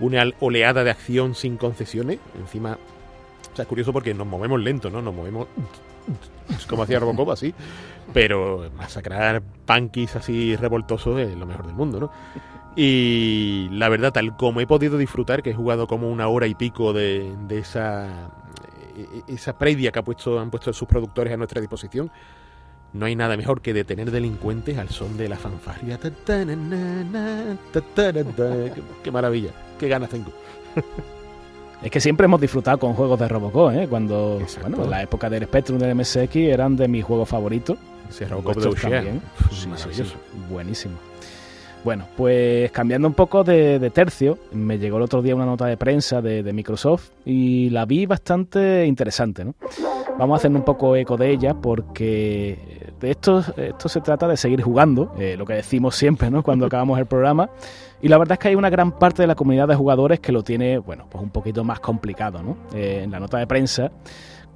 [0.00, 2.78] una oleada de acción sin concesiones, encima,
[3.54, 5.00] o sea, es curioso porque nos movemos lento, ¿no?
[5.00, 5.46] Nos movemos
[6.68, 7.54] como hacía Robocop, así,
[8.12, 12.10] pero masacrar punkis así revoltosos es lo mejor del mundo, ¿no?
[12.76, 16.56] Y la verdad, tal como he podido disfrutar, que he jugado como una hora y
[16.56, 18.32] pico de, de esa
[19.28, 20.04] esa previa que han
[20.50, 22.10] puesto sus productores a nuestra disposición,
[22.92, 25.98] no hay nada mejor que detener delincuentes al son de la fanfarria.
[29.02, 30.32] Qué, maravilla, qué ganas tengo.
[31.84, 33.86] Es que siempre hemos disfrutado con juegos de Robocop, ¿eh?
[33.86, 37.76] Cuando, bueno, en la época del Spectrum del MSX eran de mis juegos favoritos.
[38.08, 39.20] Ese Robocop de también.
[39.68, 40.14] maravilloso.
[40.48, 40.94] buenísimo.
[41.84, 45.76] Bueno, pues cambiando un poco de, tercio, me llegó el otro día una nota de
[45.76, 49.44] prensa de, Microsoft y la vi bastante interesante.
[49.44, 49.54] ¿no?
[50.18, 54.38] Vamos a hacer un poco eco de ella porque de esto, esto se trata de
[54.38, 56.42] seguir jugando, eh, lo que decimos siempre ¿no?
[56.42, 57.50] cuando acabamos el programa.
[58.04, 60.30] Y la verdad es que hay una gran parte de la comunidad de jugadores que
[60.30, 62.42] lo tiene, bueno, pues un poquito más complicado.
[62.42, 62.58] ¿no?
[62.74, 63.92] Eh, en la nota de prensa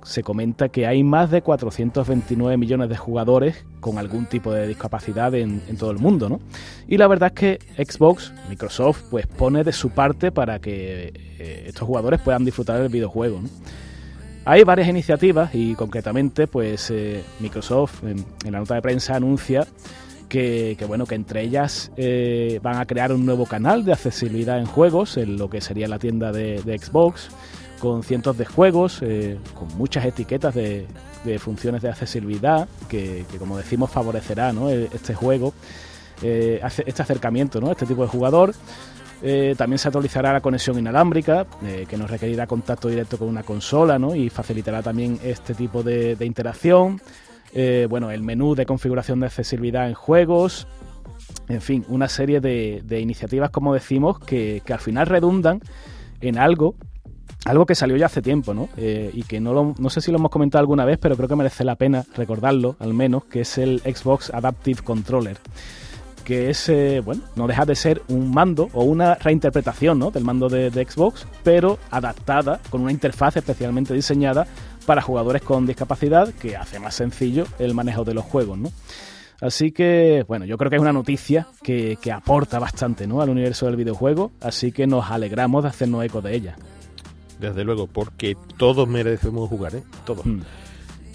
[0.03, 5.35] se comenta que hay más de 429 millones de jugadores con algún tipo de discapacidad
[5.35, 6.41] en, todo el mundo, ¿no?
[6.87, 11.65] Y la verdad es que Xbox, Microsoft, pues pone de su parte para que eh,
[11.69, 13.41] estos jugadores puedan disfrutar del videojuego,
[14.45, 19.67] Hay varias iniciativas y concretamente, pues eh, Microsoft en, la nota de prensa anuncia
[20.29, 24.67] que, bueno, que entre ellas eh, van a crear un nuevo canal de accesibilidad en
[24.67, 27.31] juegos, en lo que sería la tienda de Xbox
[27.79, 30.87] con cientos de juegos, eh, con muchas etiquetas de,
[31.39, 35.53] funciones de accesibilidad que, como decimos, favorecerá e, este juego,
[36.23, 37.71] eh, este acercamiento, ¿no?
[37.71, 38.55] este tipo de jugador.
[39.57, 41.45] También se actualizará la conexión inalámbrica,
[41.89, 44.15] que nos requerirá contacto directo con una consola ¿no?
[44.15, 47.01] y facilitará también este tipo de, interacción.
[47.89, 50.67] Bueno, el menú de configuración de accesibilidad en juegos,
[51.49, 55.61] en fin, una serie de, iniciativas, como decimos, que, que, al final redundan
[56.21, 56.75] en algo
[57.45, 58.69] algo que salió ya hace tiempo, ¿no?
[58.77, 61.29] Eh, y que no, lo, no sé si lo hemos comentado alguna vez, pero creo
[61.29, 65.39] que merece la pena recordarlo, al menos, que es el Xbox Adaptive Controller.
[66.25, 70.11] Que es, eh, bueno, no deja de ser un mando o una reinterpretación ¿no?
[70.11, 74.47] del mando de, Xbox, pero adaptada con una interfaz especialmente diseñada
[74.89, 78.73] para jugadores con discapacidad que hace más sencillo el manejo de los juegos, ¿no?
[79.39, 83.21] Así que, bueno, yo creo que es una noticia que, que aporta bastante ¿no?
[83.21, 86.57] al universo del videojuego, así que nos alegramos de hacernos eco de ella
[87.39, 89.83] desde luego, porque todos merecemos jugar, ¿eh?
[90.05, 90.25] Todos.
[90.27, 90.41] Hmm.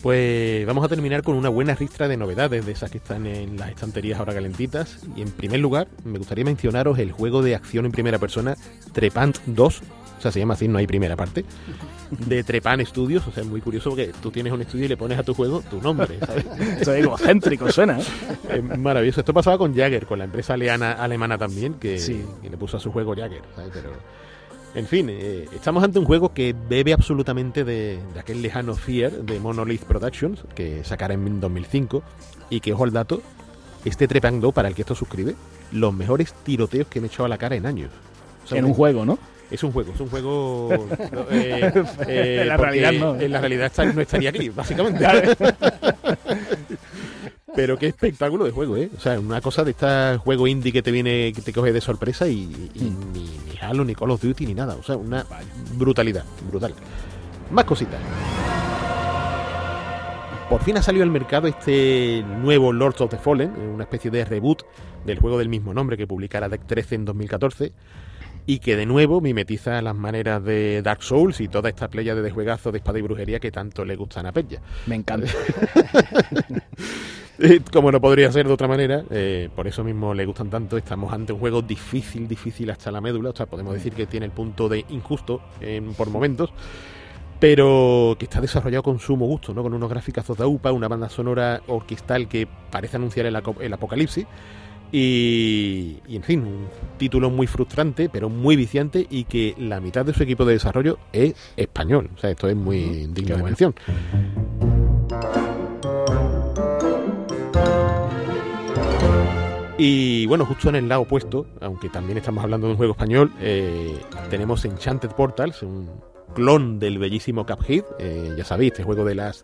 [0.02, 3.58] Pues vamos a terminar con una buena ristra de novedades de esas que están en
[3.58, 5.00] las estanterías ahora calentitas.
[5.16, 8.56] Y en primer lugar, me gustaría mencionaros el juego de acción en primera persona
[8.92, 9.82] Trepant 2.
[10.18, 11.46] O sea, se llama así, no hay primera parte.
[12.19, 13.28] De Trepan Studios.
[13.28, 15.34] O sea, es muy curioso porque tú tienes un estudio y le pones a tu
[15.34, 16.19] juego tu nombre.
[16.19, 16.45] ¿sabes?
[16.80, 17.99] Esto es egocéntrico, suena.
[17.99, 18.04] ¿eh?
[18.49, 19.21] Es maravilloso.
[19.21, 21.95] Esto pasaba con Jagger, con la empresa alemana también, que,
[22.41, 23.41] que, le puso a su juego Jagger.
[23.56, 23.71] ¿sabes?
[23.73, 23.91] Pero
[24.76, 29.39] en fin, eh, estamos ante un juego que bebe absolutamente de, aquel lejano Fear de
[29.39, 32.02] Monolith Productions, que sacará en 2005,
[32.49, 33.21] y que, ojo al dato,
[33.86, 35.36] este Trepang para el que esto suscribe,
[35.71, 37.91] los mejores tiroteos que me he echado a la cara en años.
[38.49, 39.19] en un juego, ¿no?
[39.54, 40.70] Es un juego, es un juego.
[41.30, 41.72] Eh,
[42.08, 43.16] eh, en la realidad no.
[43.20, 45.06] En la realidad no estaría aquí, básicamente.
[47.56, 48.89] Pero qué espectáculo de juego, ¿eh?
[48.98, 51.82] O sea, una cosa de este juego indie que te viene, que te coge de
[51.82, 53.13] sorpresa y, mm.
[53.13, 54.76] ni, ni, Halo, ni Call of Duty, ni nada.
[54.76, 55.24] O sea, una
[55.76, 56.74] brutalidad, brutal.
[57.52, 58.00] Más cositas.
[60.50, 64.26] Por fin ha salido al mercado este nuevo Lords of the Fallen, una especie de
[64.26, 64.63] reboot
[65.06, 67.74] del juego del mismo nombre que publicara Deck 13 en 2014
[68.45, 72.32] y que de nuevo mimetiza las maneras de Dark Souls y toda esta playa de
[72.32, 74.60] juegazo de espada y brujería que tanto le gustan a Pella.
[74.86, 75.32] Me encanta.
[77.71, 80.77] Como no podría ser de otra manera, eh, por eso mismo le gustan tanto.
[80.77, 83.32] Estamos ante un juego difícil, difícil hasta la médula.
[83.32, 85.41] O sea, podemos decir que tiene el punto de injusto
[85.97, 86.51] por momentos,
[87.39, 89.63] pero que está desarrollado con sumo gusto, ¿no?
[89.63, 94.27] Con unos gráficos de UPA, una banda sonora orquestal que parece anunciar el, el apocalipsis.
[94.95, 96.67] Y, y, en fin, un
[96.99, 100.99] título muy frustrante, pero muy viciante y que la mitad de su equipo de desarrollo
[101.12, 102.12] es español.
[102.15, 103.73] O sea, esto es muy digno de mención.
[109.79, 113.34] Y bueno, justo en el lado opuesto, aunque también estamos hablando de un juego español,
[113.41, 113.97] eh,
[114.29, 115.89] tenemos Enchanted Portals, un
[116.36, 117.84] clon del bellísimo Cuphead.
[117.97, 119.43] Eh, ya sabéis, este juego de las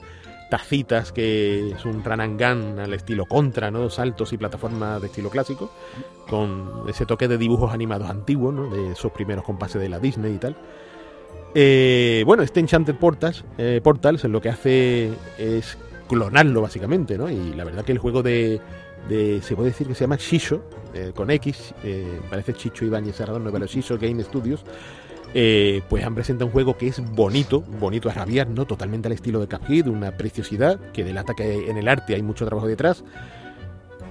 [0.50, 3.90] tacitas que es un gun al estilo contra, ¿no?
[3.90, 5.72] Saltos y plataformas de estilo clásico,
[6.28, 8.70] con ese toque de dibujos animados antiguos, ¿no?
[8.70, 10.58] De esos primeros compases de la Disney y tal.
[11.56, 17.30] Eh, bueno, este Enchanted Portals, eh, Portals lo que hace es clonarlo básicamente, ¿no?
[17.30, 18.60] Y la verdad que el juego de,
[19.08, 20.62] de se puede decir que se llama Shisho,
[20.94, 24.64] eh, con X, eh, parece Chicho Ibáñez Serrador, no, pero Shisho Game Studios,
[25.34, 28.66] eh, pues han presentado un juego que es bonito, bonito a rabiar, ¿no?
[28.66, 32.46] Totalmente al estilo de Cuphead, una preciosidad que delata que en el arte hay mucho
[32.46, 33.04] trabajo detrás,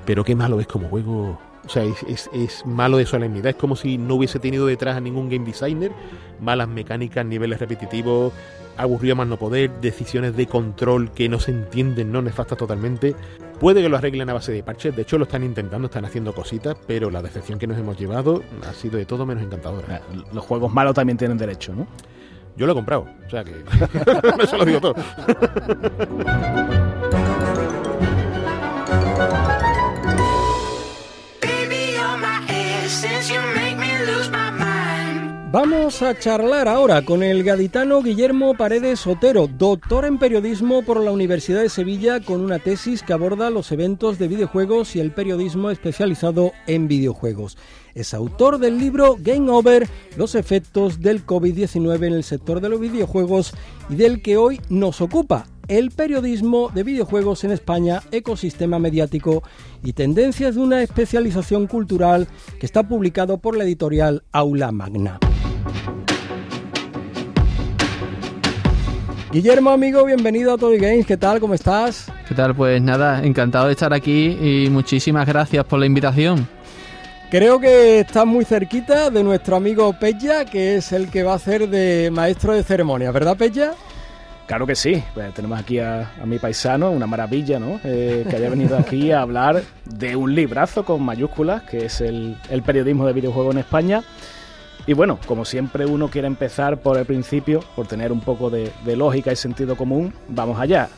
[0.06, 1.38] pero qué malo es como juego.
[1.64, 3.48] O sea, es, es, malo de solemnidad.
[3.48, 5.92] Es como si no hubiese tenido detrás a ningún game designer.
[6.40, 8.32] Malas mecánicas, niveles repetitivos,
[8.78, 13.14] aburrido más no poder, decisiones de control que no se entienden, no nefastas totalmente.
[13.60, 16.32] Puede que lo arreglen a base de parches, de hecho lo están intentando, están haciendo
[16.32, 20.00] cositas, pero la decepción que nos hemos llevado ha sido de todo menos encantadora.
[20.32, 21.88] Los juegos malos también tienen derecho, ¿no?
[22.56, 23.52] Yo lo he comprado, o sea que
[24.42, 24.94] eso lo digo todo.
[35.50, 41.10] Vamos a charlar ahora con el gaditano Guillermo Paredes Otero, doctor en periodismo por la
[41.10, 45.70] Universidad de Sevilla con una tesis que aborda los eventos de videojuegos y el periodismo
[45.70, 47.56] especializado en videojuegos.
[47.94, 52.78] Es autor del libro Game Over, los efectos del COVID-19 en el sector de los
[52.78, 53.54] videojuegos
[53.88, 59.42] y del que hoy nos ocupa, el periodismo de videojuegos en España, ecosistema mediático
[59.82, 62.28] y tendencias de una especialización cultural
[62.60, 65.18] que está publicado por la editorial Aula Magna.
[69.30, 71.06] Guillermo, amigo, bienvenido a Toy Games.
[71.06, 71.38] ¿Qué tal?
[71.38, 72.10] ¿Cómo estás?
[72.26, 72.54] ¿Qué tal?
[72.54, 76.48] Pues nada, encantado de estar aquí y muchísimas gracias por la invitación.
[77.30, 81.36] Creo que estás muy cerquita de nuestro amigo Pella, que es el que va a
[81.36, 83.74] hacer de maestro de ceremonia, ¿verdad, Pella?
[84.46, 87.78] Claro que sí, pues tenemos aquí a, a mi paisano, una maravilla, ¿no?
[87.84, 92.38] Eh, que haya venido aquí a hablar de un librazo con mayúsculas, que es el,
[92.48, 94.02] el periodismo de videojuegos en España.
[94.88, 98.72] Y bueno, como siempre uno quiere empezar por el principio, por tener un poco de,
[98.96, 100.88] lógica y sentido común, vamos allá.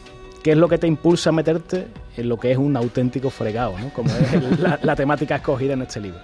[0.44, 3.76] ¿Qué es lo que te impulsa a meterte en lo que es un auténtico fregado,
[3.80, 3.92] ¿no?
[3.92, 6.20] como es la temática escogida en este libro?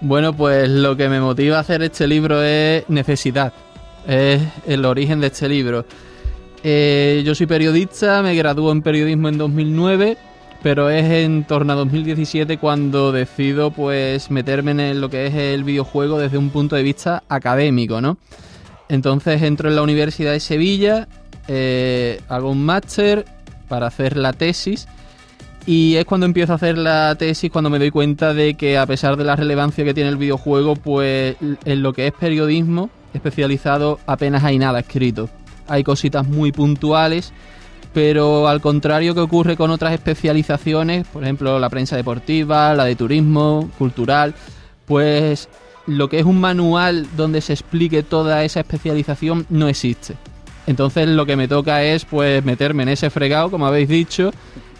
[0.00, 3.52] Bueno, pues lo que me motiva a hacer este libro es necesidad,
[4.06, 5.84] es el origen de este libro.
[6.62, 10.16] Eh, yo soy periodista, me graduó en periodismo en 2009,
[10.62, 15.64] pero es en torno a 2017 cuando decido pues meterme en lo que es el
[15.64, 18.18] videojuego desde un punto de vista académico, ¿no?
[18.88, 21.08] Entonces entro en la Universidad de Sevilla,
[21.48, 23.24] eh, hago un máster
[23.68, 24.88] para hacer la tesis
[25.66, 28.86] y es cuando empiezo a hacer la tesis cuando me doy cuenta de que a
[28.86, 34.00] pesar de la relevancia que tiene el videojuego, pues en lo que es periodismo especializado
[34.06, 35.28] apenas hay nada escrito
[35.70, 37.32] hay cositas muy puntuales,
[37.92, 42.96] pero al contrario que ocurre con otras especializaciones, por ejemplo la prensa deportiva, la de
[42.96, 44.34] turismo, cultural,
[44.86, 45.48] pues
[45.86, 50.14] lo que es un manual donde se explique toda esa especialización no existe.
[50.66, 54.30] Entonces lo que me toca es pues meterme en ese fregado, como habéis dicho,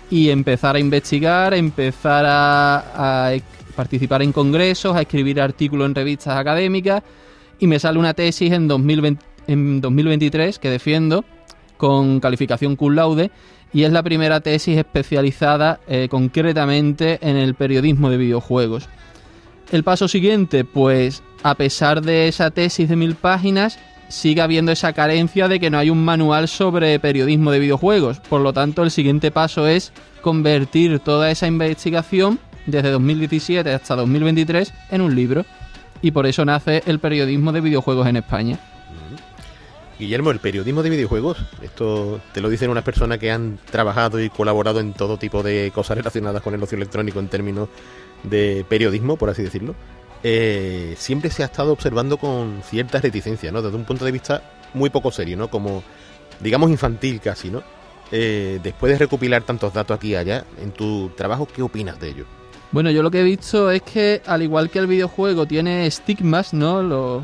[0.09, 3.33] y empezar a investigar, empezar a,
[3.75, 7.03] participar en congresos, a escribir artículos en revistas académicas,
[7.59, 11.25] y me sale una tesis en 2020 en 2023 que defiendo
[11.81, 13.31] con calificación cum laude
[13.73, 18.87] y es la primera tesis especializada eh, concretamente en el periodismo de videojuegos.
[19.73, 24.93] El paso siguiente, pues a pesar de esa tesis de mil páginas, sigue habiendo esa
[24.93, 28.21] carencia de que no hay un manual sobre periodismo de videojuegos.
[28.21, 34.75] Por lo tanto, el siguiente paso es convertir toda esa investigación desde 2017 hasta 2023
[34.90, 35.47] en un libro.
[36.03, 38.59] Y por eso nace el periodismo de videojuegos en España.
[40.01, 44.31] Guillermo, el periodismo de videojuegos, esto te lo dicen unas personas que han trabajado y
[44.31, 47.69] colaborado en todo tipo de cosas relacionadas con el ocio electrónico en términos
[48.25, 49.75] de periodismo, por así decirlo,
[50.23, 53.63] eh, siempre se ha estado observando con cierta reticencia, ¿no?
[53.63, 54.43] Desde un punto de vista
[54.75, 55.49] muy poco serio, ¿no?
[55.49, 55.83] Como,
[56.41, 57.63] digamos, infantil casi, ¿no?
[58.11, 62.09] Eh, después de recopilar tantos datos aquí y allá, en tu trabajo, ¿qué opinas de
[62.09, 62.25] ello?
[62.73, 66.53] Bueno, yo lo que he visto es que, al igual que el videojuego tiene estigmas,
[66.55, 66.83] ¿no?
[66.83, 67.23] Los,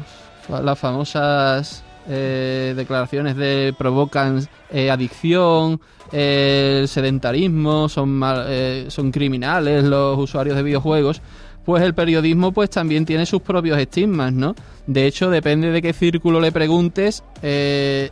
[0.49, 5.81] las famosas eh, declaraciones de provocan eh, adicción,
[6.13, 8.47] eh, sedentarismo, son, mal,
[8.89, 11.21] son criminales los usuarios de videojuegos,
[11.65, 14.55] pues el periodismo pues también tiene sus propios estigmas, ¿no?
[14.87, 17.25] De hecho, depende de qué círculo le preguntes,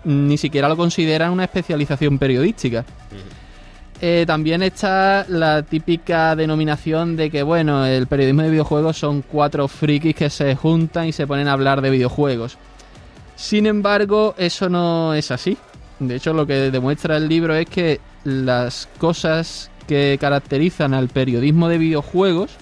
[0.05, 2.85] ni siquiera lo consideran una especialización periodística.
[4.01, 9.67] Eh, también está la típica denominación de que, bueno, el periodismo de videojuegos son cuatro
[9.67, 12.59] frikis que se juntan y se ponen a hablar de videojuegos.
[13.37, 15.57] Sin embargo, eso no es así.
[15.99, 21.69] De hecho, lo que demuestra el libro es que las cosas que caracterizan al periodismo
[21.69, 22.57] de videojuegos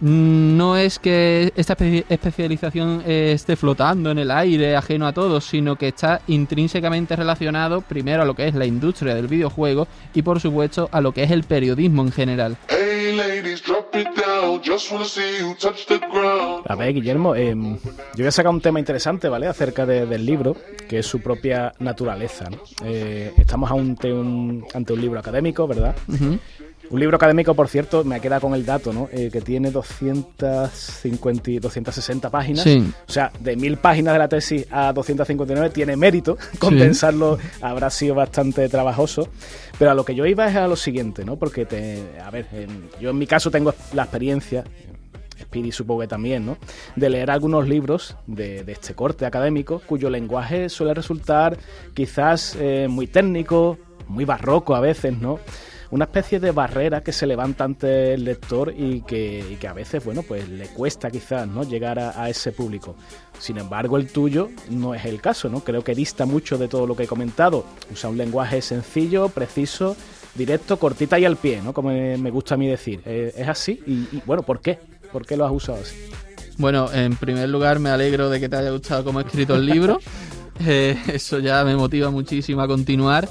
[0.00, 1.76] no es que esta
[2.08, 8.22] especialización esté flotando en el aire, ajeno a todo, sino que está intrínsecamente relacionado primero
[8.22, 11.30] a lo que es la industria del videojuego y por supuesto a lo que es
[11.30, 12.56] el periodismo en general.
[16.66, 19.46] A ver, Guillermo, em, yo voy a sacar un tema interesante, ¿vale?
[19.46, 20.56] Acerca del libro,
[20.88, 22.46] que es su propia naturaleza.
[22.84, 25.94] Eh, estamos ante un, ante un libro académico, ¿verdad?
[26.88, 29.08] Un libro académico, por cierto, me queda con el dato, ¿no?
[29.12, 32.66] Eh, que tiene 250 y 260 páginas.
[32.66, 36.38] O sea, de mil páginas de la tesis a 259 tiene mérito.
[36.58, 39.28] Compensarlo habrá sido bastante trabajoso.
[39.78, 41.36] Pero a lo que yo iba es a lo siguiente, ¿no?
[41.36, 42.46] Porque, te, a ver,
[43.00, 44.64] yo en mi caso tengo la experiencia,
[45.40, 46.56] Speedy supongo que también, ¿no?
[46.94, 51.58] De leer algunos libros de, este corte académico cuyo lenguaje suele resultar
[51.94, 53.78] quizás eh, muy técnico,
[54.08, 55.40] muy barroco a veces, ¿no?
[55.90, 60.22] Una especie de barrera que se levanta ante el lector y que, a veces, bueno,
[60.22, 61.62] pues le cuesta quizás, ¿no?
[61.62, 62.96] Llegar a, ese público.
[63.38, 65.60] Sin embargo, el tuyo no es el caso, ¿no?
[65.60, 67.64] Creo que dista mucho de todo lo que he comentado.
[67.92, 69.96] Usa un lenguaje sencillo, preciso,
[70.34, 71.72] directo, cortita y al pie, ¿no?
[71.72, 73.00] Como me gusta a mí decir.
[73.04, 73.80] Eh, ¿Es así?
[73.86, 74.78] Y, bueno, ¿por qué?
[75.12, 75.96] ¿Por qué lo has usado así?
[76.58, 79.66] Bueno, en primer lugar me alegro de que te haya gustado cómo he escrito el
[79.66, 80.00] libro.
[80.58, 83.28] Eh, eso ya me motiva muchísimo a continuar.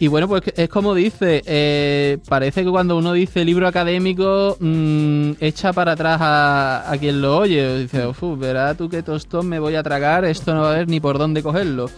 [0.00, 5.32] Y bueno, pues es como dice, eh, parece que cuando uno dice libro académico, mm,
[5.40, 7.80] echa para atrás a, quien lo oye.
[7.80, 10.88] Dice, uff, verá tú qué tostón me voy a tragar, esto no va a haber
[10.88, 11.90] ni por dónde cogerlo.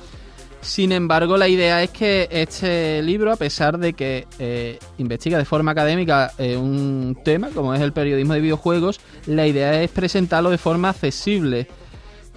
[0.63, 5.45] Sin embargo, la idea es que este libro, a pesar de que eh, investiga de
[5.45, 10.51] forma académica eh, un tema, como es el periodismo de videojuegos, la idea es presentarlo
[10.51, 11.67] de forma accesible.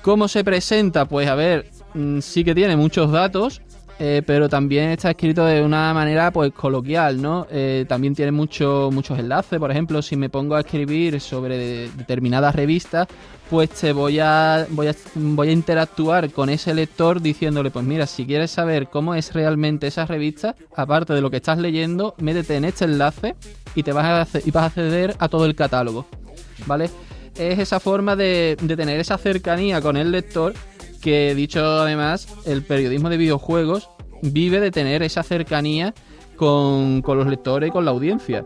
[0.02, 1.06] ¿Cómo se presenta?
[1.06, 3.62] Pues a ver, mm, sí que tiene muchos datos,
[4.06, 7.48] eh, pero también está escrito de una manera pues coloquial, ¿no?
[7.50, 12.54] Eh, también tiene mucho, muchos enlaces, por ejemplo, si me pongo a escribir sobre determinadas
[12.54, 13.08] revistas,
[13.50, 18.06] pues te voy a, voy a, voy a interactuar con ese lector diciéndole, pues mira,
[18.06, 22.58] si quieres saber cómo es realmente esa revista, aparte de lo que estás leyendo, métete
[22.58, 23.36] en este enlace
[23.74, 26.08] y te vas a, y vas a acceder a todo el catálogo,
[26.66, 26.90] ¿vale?
[27.38, 30.54] Es esa forma de, de tener esa cercanía con el lector
[31.04, 33.90] que dicho además, el periodismo de videojuegos
[34.32, 35.94] vive de tener esa cercanía
[36.38, 38.46] con, los lectores y con la audiencia.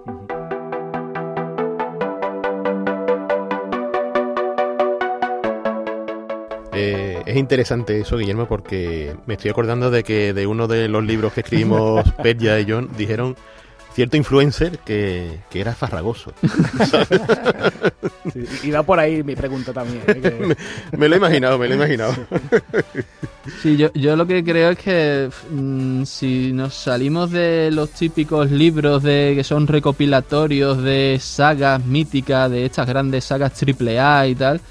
[6.74, 11.04] Eh, es interesante eso, Guillermo, porque me estoy acordando de que de uno de los
[11.04, 13.36] libros que escribimos Perja y John dijeron
[13.98, 16.32] cierto influencer que, era farragoso.
[18.62, 20.04] y va por ahí mi pregunta también.
[20.06, 20.56] ¿eh?
[20.96, 22.14] me, lo he imaginado, me lo he imaginado.
[23.64, 28.52] sí, yo, yo lo que creo es que mm, si nos salimos de los típicos
[28.52, 34.62] libros de que son recopilatorios de sagas míticas, de estas grandes sagas AAA y tal,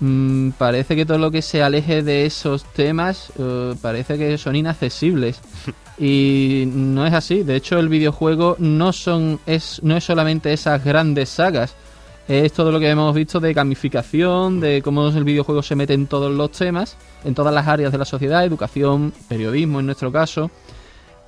[0.00, 4.56] mm, parece que todo lo que se aleje de esos temas eh, parece que son
[4.56, 5.40] inaccesibles.
[5.98, 7.42] Y no es así.
[7.42, 11.74] De hecho, el videojuego no son es no es solamente esas grandes sagas.
[12.28, 16.06] Es todo lo que hemos visto de gamificación, de cómo el videojuego se mete en
[16.06, 20.50] todos los temas, en todas las áreas de la sociedad, educación, periodismo en nuestro caso.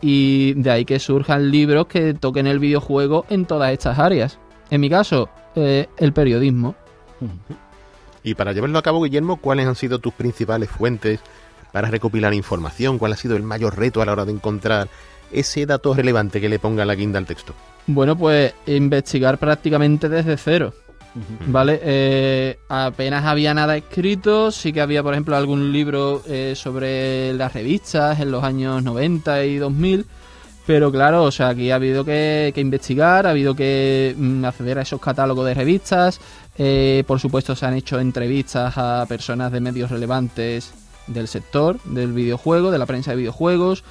[0.01, 4.39] Y de ahí que surjan libros que toquen el videojuego en todas estas áreas.
[4.71, 6.75] En mi caso, eh, el periodismo.
[8.23, 11.21] Y para llevarlo a cabo, Guillermo, ¿cuáles han sido tus principales fuentes
[11.75, 12.99] para recopilar información?
[12.99, 14.89] ¿Cuál ha sido el mayor reto a la hora de encontrar
[15.33, 17.53] ese dato relevante que le ponga la guinda al texto?
[17.89, 20.73] Bueno, pues investigar prácticamente desde cero.
[21.47, 21.81] ¿Vale?
[21.83, 27.53] Eh, apenas había nada escrito, sí que había, por ejemplo, algún libro eh, sobre las
[27.53, 30.07] revistas en los años 90 y 2000,
[30.67, 34.83] pero claro, o sea, aquí ha habido que, investigar, ha habido que mm, acceder a
[34.83, 36.21] esos catálogos de revistas,
[36.57, 40.73] eh, por supuesto se han hecho entrevistas a personas de medios relevantes
[41.07, 43.85] del sector del videojuego, de la prensa de videojuegos.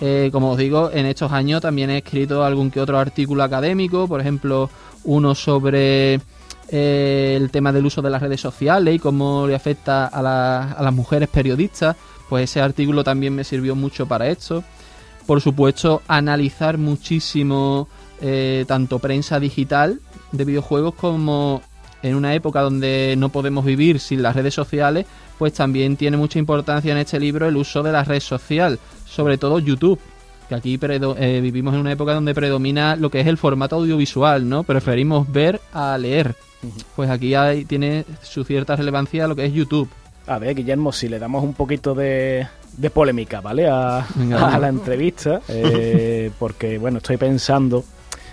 [0.00, 4.06] Eh, como os digo, en estos años también he escrito algún que otro artículo académico,
[4.06, 4.68] por ejemplo,
[5.04, 6.20] uno sobre
[6.68, 10.82] eh, el tema del uso de las redes sociales y cómo le afecta a, a
[10.82, 11.96] las mujeres periodistas.
[12.28, 14.64] Pues ese artículo también me sirvió mucho para esto.
[15.26, 17.88] Por supuesto, analizar muchísimo
[18.20, 20.00] eh, tanto prensa digital
[20.32, 21.60] de videojuegos como
[22.02, 25.06] en una época donde no podemos vivir sin las redes sociales,
[25.38, 29.38] pues también tiene mucha importancia en este libro el uso de la red social, sobre
[29.38, 30.00] todo YouTube,
[30.48, 34.48] que aquí eh, vivimos en una época donde predomina lo que es el formato audiovisual,
[34.48, 34.62] ¿no?
[34.62, 36.34] Preferimos ver a leer.
[36.94, 39.88] Pues aquí hay, tiene su cierta relevancia lo que es YouTube.
[40.26, 43.68] A ver, Guillermo, si le damos un poquito de, de polémica, ¿vale?
[43.68, 44.06] A,
[44.60, 47.84] la entrevista, eh, porque, bueno, estoy pensando,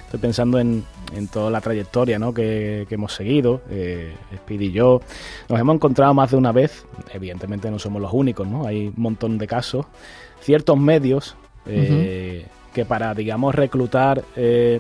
[0.06, 0.84] estoy pensando en,
[1.16, 2.34] en toda la trayectoria ¿no?
[2.34, 5.02] que, que hemos seguido, eh, Speedy y yo,
[5.50, 8.66] nos hemos encontrado más de una vez, evidentemente no somos los únicos, ¿no?
[8.66, 9.86] hay un montón de casos,
[10.42, 11.36] ciertos medios
[11.66, 14.80] eh, que para, digamos, reclutar eh,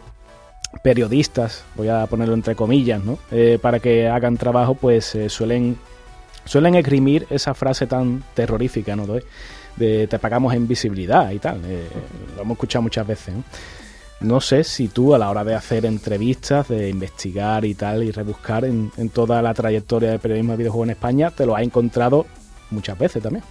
[0.81, 3.19] periodistas, voy a ponerlo entre comillas, ¿no?
[3.31, 5.77] Eh, para que hagan trabajo, pues eh, suelen,
[6.45, 9.05] suelen esgrimir esa frase tan terrorífica, ¿no?
[9.05, 9.23] De,
[9.75, 11.61] de te pagamos en visibilidad y tal.
[11.65, 11.87] Eh,
[12.35, 13.35] lo hemos escuchado muchas veces.
[13.35, 13.43] ¿no?
[14.23, 18.11] No sé si tú a la hora de hacer entrevistas, de investigar y tal, y
[18.11, 21.63] rebuscar en, en toda la trayectoria del periodismo de videojuegos en España, te lo has
[21.63, 22.25] encontrado
[22.71, 23.43] muchas veces también.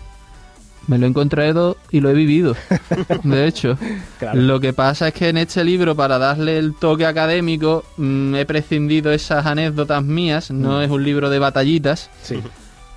[0.88, 2.56] Me lo he encontrado y lo he vivido,
[3.22, 3.78] de hecho.
[4.18, 4.40] Claro.
[4.40, 8.46] Lo que pasa es que en este libro, para darle el toque académico, mm, he
[8.46, 10.50] prescindido esas anécdotas mías.
[10.50, 12.40] No es un libro de batallitas, Sí.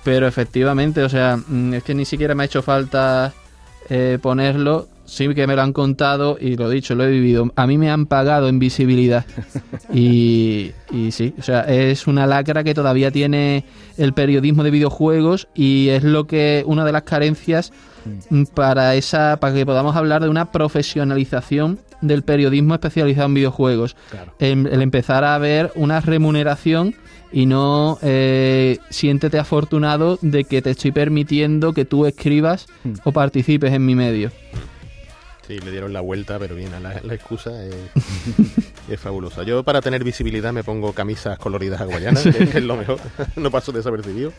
[0.02, 3.32] pero efectivamente, o sea, mm, es que ni siquiera me ha hecho falta
[3.88, 4.88] eh, ponerlo.
[5.06, 7.50] Sí que me lo han contado y lo dicho, lo he vivido.
[7.56, 9.24] A mí me han pagado en visibilidad.
[9.92, 13.64] Y, y sí, o sea, es una lacra que todavía tiene
[13.96, 17.72] el periodismo de videojuegos y es lo que una de las carencias
[18.30, 23.96] mm, para esa para que podamos hablar de una profesionalización del periodismo especializado en videojuegos.
[24.10, 24.34] Claro.
[24.38, 26.94] El empezar a ver una remuneración
[27.32, 32.92] y no eh, siéntete afortunado de que te estoy permitiendo que tú escribas Mm.
[33.04, 34.30] o participes en mi medio.
[35.46, 37.74] Sí, le dieron la vuelta, pero bien, la, la excusa es,
[38.90, 39.44] es fabulosa.
[39.44, 42.98] Yo para tener visibilidad me pongo camisas coloridas hawaianas, que es lo mejor,
[43.36, 44.32] no paso desapercibido.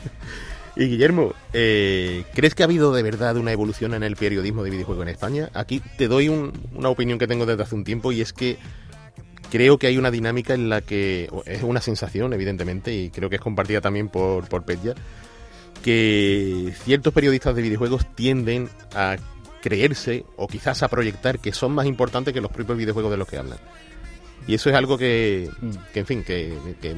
[0.76, 4.70] y Guillermo, eh, ¿crees que ha habido de verdad una evolución en el periodismo de
[4.70, 5.50] videojuego en España?
[5.54, 8.58] Aquí te doy un- una opinión que tengo desde hace un tiempo y es que
[9.52, 13.36] creo que hay una dinámica en la que, es una sensación evidentemente, y creo que
[13.36, 14.94] es compartida también por, por Petya,
[15.84, 19.16] que ciertos periodistas de videojuegos tienden a
[19.68, 23.26] creerse o quizás a proyectar que son más importantes que los propios videojuegos de los
[23.26, 23.56] que hablan.
[24.46, 25.70] Y eso es algo que, Mm.
[25.94, 26.52] que en fin, que,
[26.82, 26.94] que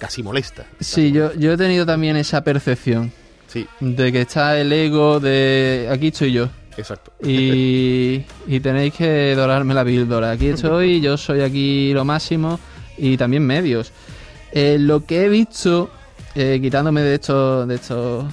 [0.00, 0.66] casi molesta.
[0.80, 3.12] Sí, yo, yo he tenido también esa percepción
[3.46, 6.48] Sí, de que está el ego de aquí estoy yo.
[6.76, 7.12] exacto.
[7.24, 10.32] Y, y tenéis que dorarme la píldora.
[10.32, 12.58] Aquí estoy, yo soy aquí lo máximo
[12.96, 13.92] y también medios.
[14.50, 15.90] Eh, lo que he visto,
[16.34, 18.24] eh, quitándome de estos, de estos,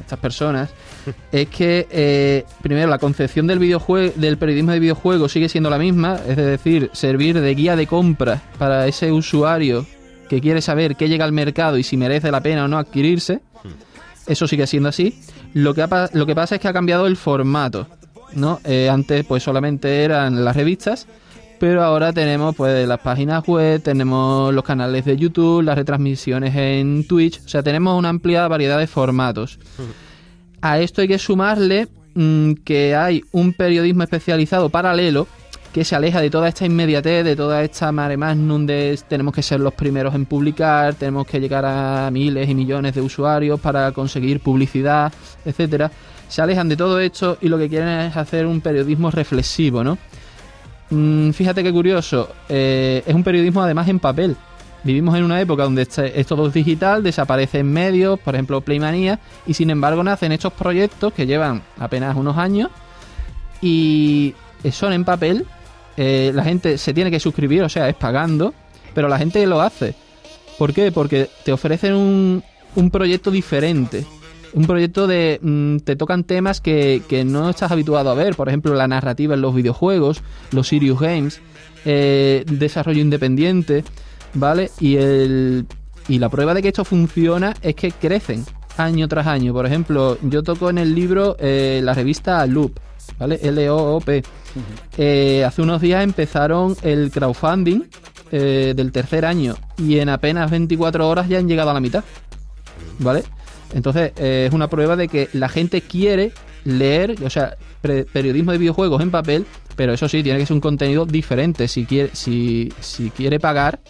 [0.00, 0.70] estas personas,
[1.32, 5.78] es que eh, primero la concepción del videojuego, del periodismo de videojuegos sigue siendo la
[5.78, 9.86] misma, es decir, servir de guía de compra para ese usuario
[10.28, 13.40] que quiere saber qué llega al mercado y si merece la pena o no adquirirse.
[14.26, 15.20] Eso sigue siendo así.
[15.52, 17.86] Lo que, ha lo que pasa es que ha cambiado el formato.
[18.34, 18.60] ¿no?
[18.64, 21.06] Eh, antes pues solamente eran las revistas,
[21.58, 27.06] pero ahora tenemos pues las páginas web, tenemos los canales de YouTube, las retransmisiones en
[27.06, 29.58] Twitch, o sea, tenemos una amplia variedad de formatos.
[30.62, 35.26] A esto hay que sumarle mm, que hay un periodismo especializado paralelo
[35.72, 39.42] que se aleja de toda esta inmediatez, de toda esta mare magnum de tenemos que
[39.42, 43.90] ser los primeros en publicar, tenemos que llegar a miles y millones de usuarios para
[43.92, 45.12] conseguir publicidad,
[45.44, 45.90] etcétera.
[46.28, 49.98] Se alejan de todo esto y lo que quieren es hacer un periodismo reflexivo, ¿no?
[50.90, 54.36] Mm, fíjate qué curioso, eh, es un periodismo además en papel.
[54.84, 59.54] Vivimos en una época donde este- es todo digital, desaparecen medios, por ejemplo Playmanía, y
[59.54, 62.68] sin embargo nacen estos proyectos que llevan apenas unos años
[63.60, 64.34] y
[64.70, 65.46] son en papel.
[65.98, 68.54] eh, la gente se tiene que suscribir, o sea, es pagando,
[68.94, 69.94] pero la gente lo hace.
[70.58, 70.90] ¿Por qué?
[70.90, 72.42] Porque te ofrecen un,
[72.76, 74.06] un proyecto diferente.
[74.54, 75.38] Un proyecto de...
[75.42, 78.34] mm, te tocan temas que, que no estás habituado a ver.
[78.36, 81.40] Por ejemplo, la narrativa en los videojuegos, los Serious Games,
[81.84, 83.84] eh, desarrollo independiente,
[84.34, 84.70] ¿vale?
[84.80, 85.66] Y, el,
[86.08, 88.44] y la prueba de que esto funciona es que crecen
[88.76, 89.52] año tras año.
[89.52, 92.78] Por ejemplo, yo toco en el libro eh, la revista Loop,
[93.18, 93.38] ¿vale?
[93.42, 94.22] L-O-O-P.
[94.98, 97.84] Eh, hace unos días empezaron el crowdfunding
[98.30, 102.04] eh, del tercer año y en apenas 24 horas ya han llegado a la mitad.
[102.98, 103.24] ¿Vale?
[103.74, 106.32] Entonces es una prueba de que la gente quiere
[106.64, 110.60] leer, o sea, periodismo de videojuegos en papel, pero eso sí, tiene que ser un
[110.60, 111.66] contenido diferente.
[111.68, 113.80] Si quiere, si, si quiere pagar,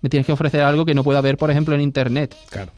[0.00, 2.34] me tienes que ofrecer algo que no pueda ver, por ejemplo, en internet.
[2.50, 2.72] Claro.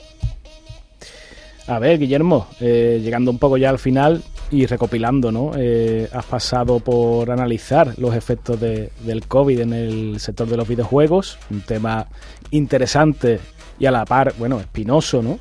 [1.68, 5.52] A ver, Guillermo, eh, llegando un poco ya al final y recopilando, ¿no?
[5.56, 10.66] Eh, has pasado por analizar los efectos de- del COVID en el sector de los
[10.66, 12.08] videojuegos, un tema
[12.50, 13.38] interesante
[13.78, 15.38] y a la par, bueno, espinoso, ¿no?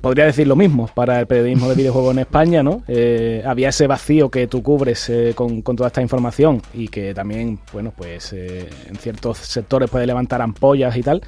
[0.00, 2.82] Podría decir lo mismo para el periodismo de videojuegos en España, ¿no?
[2.88, 7.12] Eh, había ese vacío que tú cubres eh, con, con toda esta información y que
[7.14, 11.22] también, bueno, pues eh, en ciertos sectores puede levantar ampollas y tal.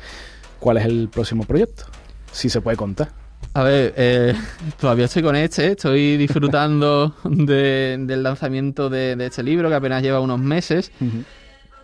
[0.60, 1.84] ¿Cuál es el próximo proyecto?
[2.32, 3.08] Si se puede contar.
[3.54, 4.34] A ver,
[4.80, 10.02] todavía estoy con este, estoy disfrutando de- del lanzamiento de, de este libro que apenas
[10.02, 10.90] lleva unos meses.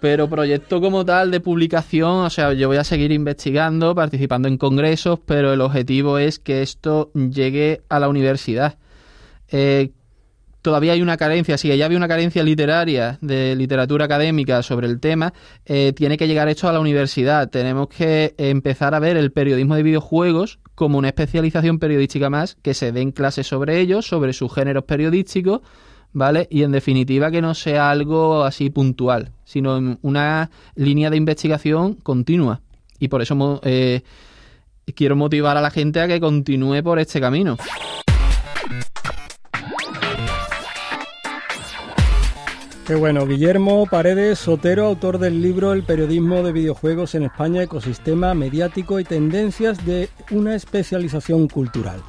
[0.04, 4.58] Pero proyecto como tal de publicación, o sea, yo voy a seguir investigando, participando en
[4.58, 8.76] congresos, pero el objetivo es que esto llegue a la universidad.
[9.48, 9.92] Eh,
[10.60, 15.00] todavía hay una carencia, si ya había una carencia literaria de literatura académica sobre el
[15.00, 15.32] tema,
[15.64, 17.48] eh, tiene que llegar esto a la universidad.
[17.48, 22.74] Tenemos que empezar a ver el periodismo de videojuegos como una especialización periodística más, que
[22.74, 25.62] se den clases sobre ellos, sobre sus géneros periodísticos,
[26.14, 26.46] ¿vale?
[26.50, 32.62] Y en definitiva que no sea algo así puntual, sino una línea de investigación continua.
[32.98, 34.02] Y por eso eh,
[34.94, 37.58] quiero motivar a la gente a que continúe por este camino.
[42.86, 48.34] Qué bueno, Guillermo Paredes Sotero, autor del libro El periodismo de videojuegos en España, ecosistema
[48.34, 52.02] mediático y tendencias de una especialización cultural.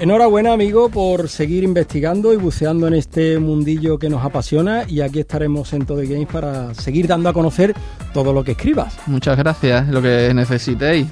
[0.00, 4.84] Enhorabuena, amigo, por seguir investigando y buceando en este mundillo que nos apasiona.
[4.88, 7.74] Y aquí estaremos en Todo Games para seguir dando a conocer
[8.14, 8.96] todo lo que escribas.
[9.06, 11.08] Muchas gracias, lo que necesitéis.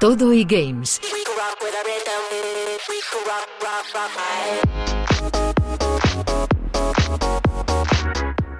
[0.00, 1.00] Todo y Games.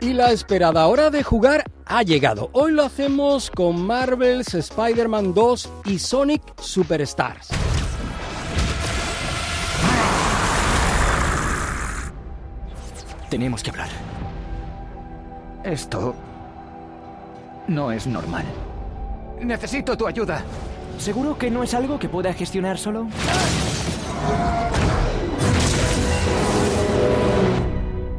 [0.00, 2.48] Y la esperada hora de jugar ha llegado.
[2.52, 7.48] Hoy lo hacemos con Marvel's Spider-Man 2 y Sonic Superstars.
[13.28, 13.90] Tenemos que hablar.
[15.64, 16.14] Esto
[17.68, 18.46] no es normal.
[19.42, 20.42] Necesito tu ayuda.
[20.98, 23.06] ¿Seguro que no es algo que pueda gestionar solo?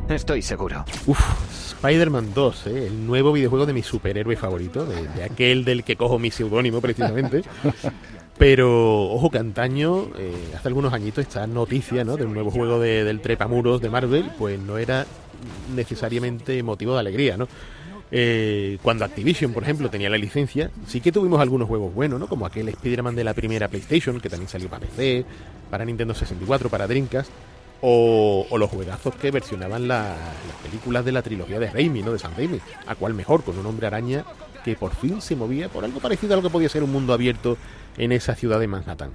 [0.07, 0.83] Estoy seguro.
[1.07, 1.19] Uf,
[1.81, 2.87] Spider-Man 2, ¿eh?
[2.87, 7.43] el nuevo videojuego de mi superhéroe favorito, de, aquel del que cojo mi seudónimo precisamente.
[8.37, 12.17] Pero ojo que antaño, eh, algunos añitos, esta noticia ¿no?
[12.17, 15.05] de un nuevo juego de, del trepamuros de Marvel, pues no era
[15.75, 17.47] necesariamente motivo de alegría, ¿no?
[18.13, 22.27] Eh, cuando Activision, por ejemplo, tenía la licencia, sí que tuvimos algunos juegos buenos, ¿no?
[22.27, 25.25] Como aquel Spider-Man de la primera PlayStation, que también salió para PC,
[25.69, 27.31] para Nintendo 64, para Dreamcast,
[27.81, 30.17] o, los juegazos que versionaban las
[30.63, 32.11] películas de la trilogía de Raimi, ¿no?
[32.13, 32.59] De San Raimi.
[32.87, 34.23] A cual mejor, con un hombre araña
[34.63, 37.13] que por fin se movía por algo parecido a lo que podía ser un mundo
[37.13, 37.57] abierto
[37.97, 39.11] en esa ciudad de Manhattan.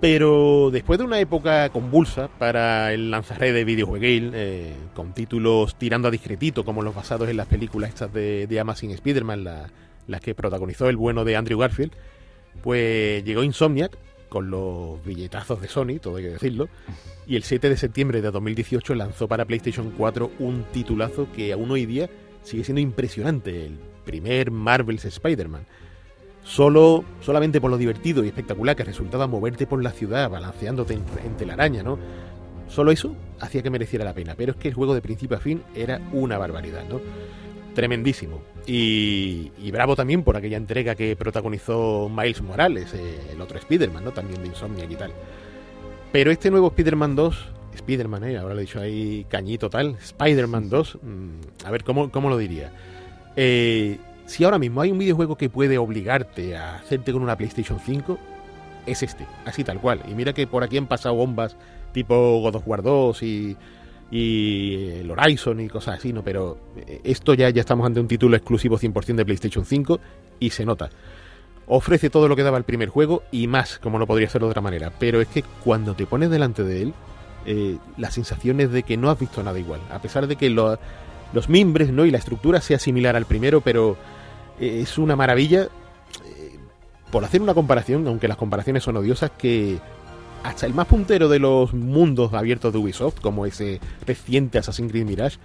[0.00, 6.06] Pero después de una época convulsa para el lanzaré de videojuegos, eh, con títulos tirando
[6.06, 9.44] a discretito, como los basados en las películas estas de, de Amazing Spider-Man,
[10.06, 11.92] las que protagonizó el bueno de Andrew Garfield,
[12.62, 13.98] pues llegó Insomniac
[14.28, 16.68] con los billetazos de Sony, todo hay que decirlo,
[17.26, 21.70] y el 7 de septiembre de 2018 lanzó para PlayStation 4 un titulazo que aún
[21.70, 22.08] hoy día
[22.42, 25.66] sigue siendo impresionante, el primer Marvel's Spider-Man.
[26.44, 31.46] Solo, solamente por lo divertido y espectacular que resultaba moverte por la ciudad balanceándote entre
[31.46, 31.98] la araña, ¿no?
[32.68, 35.40] Solo eso hacía que mereciera la pena, pero es que el juego de principio a
[35.40, 37.00] fin era una barbaridad, ¿no?
[37.78, 38.42] Tremendísimo.
[38.66, 44.10] Y, bravo también por aquella entrega que protagonizó Miles Morales, eh, el otro Spider-Man, ¿no?
[44.10, 45.12] También de Insomniac y tal.
[46.10, 48.36] Pero este nuevo Spider-Man 2, Spider-Man, ¿eh?
[48.36, 52.36] ahora lo he dicho ahí cañito tal, Spider-Man 2, mm, a ver, ¿cómo, cómo lo
[52.36, 52.72] diría?
[53.36, 57.78] Eh, si ahora mismo hay un videojuego que puede obligarte a hacerte con una PlayStation
[57.78, 58.18] 5,
[58.86, 60.02] es este, así tal cual.
[60.10, 61.54] Y mira que por aquí han pasado bombas
[61.92, 63.56] tipo God of War 2 y,
[64.10, 66.22] el Horizon y cosas así, ¿no?
[66.22, 70.00] Pero eh, esto ya, ya estamos ante un título exclusivo 100% de PlayStation 5
[70.40, 70.90] y se nota.
[71.66, 74.46] Ofrece todo lo que daba el primer juego y más, como no podría ser de
[74.48, 74.92] otra manera.
[74.98, 76.94] Pero es que cuando te pones delante de él,
[77.44, 79.80] eh, la sensación es de que no has visto nada igual.
[79.90, 82.06] A pesar de que los mimbres ¿no?
[82.06, 83.96] y la estructura sea similar al primero, pero
[84.58, 85.68] es una maravilla
[86.24, 86.58] eh,
[87.10, 89.78] por hacer una comparación, aunque las comparaciones son odiosas, que
[90.42, 95.04] hasta el más puntero de los mundos abiertos de Ubisoft, como ese reciente Assassin's Creed
[95.04, 95.38] Mirage,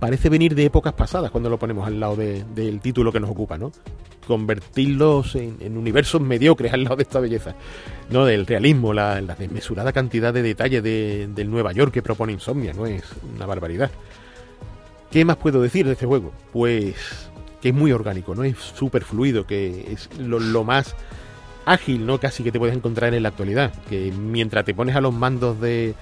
[0.00, 3.58] parece venir de épocas pasadas cuando lo ponemos al lado del título que nos ocupa,
[3.58, 3.72] ¿no?
[4.26, 7.54] Convertirlos en, universos mediocres al lado de esta belleza,
[8.10, 8.24] ¿no?
[8.24, 12.86] Del realismo, la, desmesurada cantidad de detalle del Nueva York que propone Insomnia, ¿no?
[12.86, 13.90] Es una barbaridad.
[15.10, 16.32] ¿Qué más puedo decir de este juego?
[16.52, 17.30] Pues
[17.62, 18.42] que es muy orgánico, ¿no?
[18.44, 20.96] Es súper fluido, que es lo, más
[21.64, 22.18] ágil, ¿no?
[22.18, 23.72] Casi que te puedes encontrar en la actualidad.
[23.88, 25.94] Que mientras te pones a los mandos de,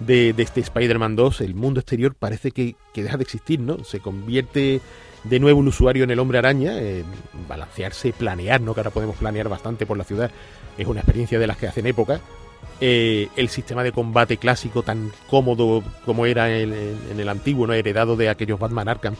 [0.00, 3.84] de, este Spider-Man 2, el mundo exterior parece que, deja de existir, ¿no?
[3.84, 4.80] Se convierte
[5.24, 6.74] de nuevo un usuario en el hombre araña,
[7.48, 8.74] balancearse, planear, ¿no?
[8.74, 10.30] Que ahora podemos planear bastante por la ciudad.
[10.76, 12.20] Es una experiencia de las que hacen época.
[12.80, 17.72] Eh, el sistema de combate clásico tan cómodo como era en, en, el antiguo, ¿no?
[17.72, 19.14] heredado de aquellos Batman Arkham,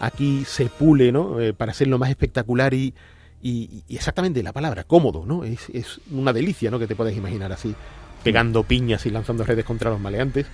[0.00, 1.40] aquí se pule, ¿no?
[1.40, 2.94] Eh, para hacerlo más espectacular y,
[3.42, 5.44] y, exactamente la palabra, cómodo, ¿no?
[5.44, 6.78] Es, es, una delicia, ¿no?
[6.78, 7.74] Que te puedes imaginar así.
[8.22, 10.46] pegando piñas y lanzando redes contra los maleantes.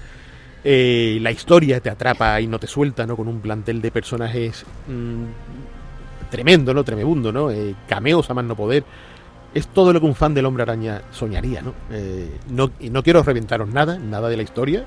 [0.64, 3.16] Eh, la historia te atrapa y no te suelta, ¿no?
[3.16, 5.24] Con un plantel de personajes mm,
[6.30, 6.84] tremendo, ¿no?
[6.84, 7.50] Tremebundo, ¿no?
[7.50, 8.84] Eh, cameos a más no poder.
[9.54, 11.72] Es todo lo que un fan del Hombre Araña soñaría, ¿no?
[11.90, 14.84] Eh, no, no quiero reventaros nada, nada de la historia,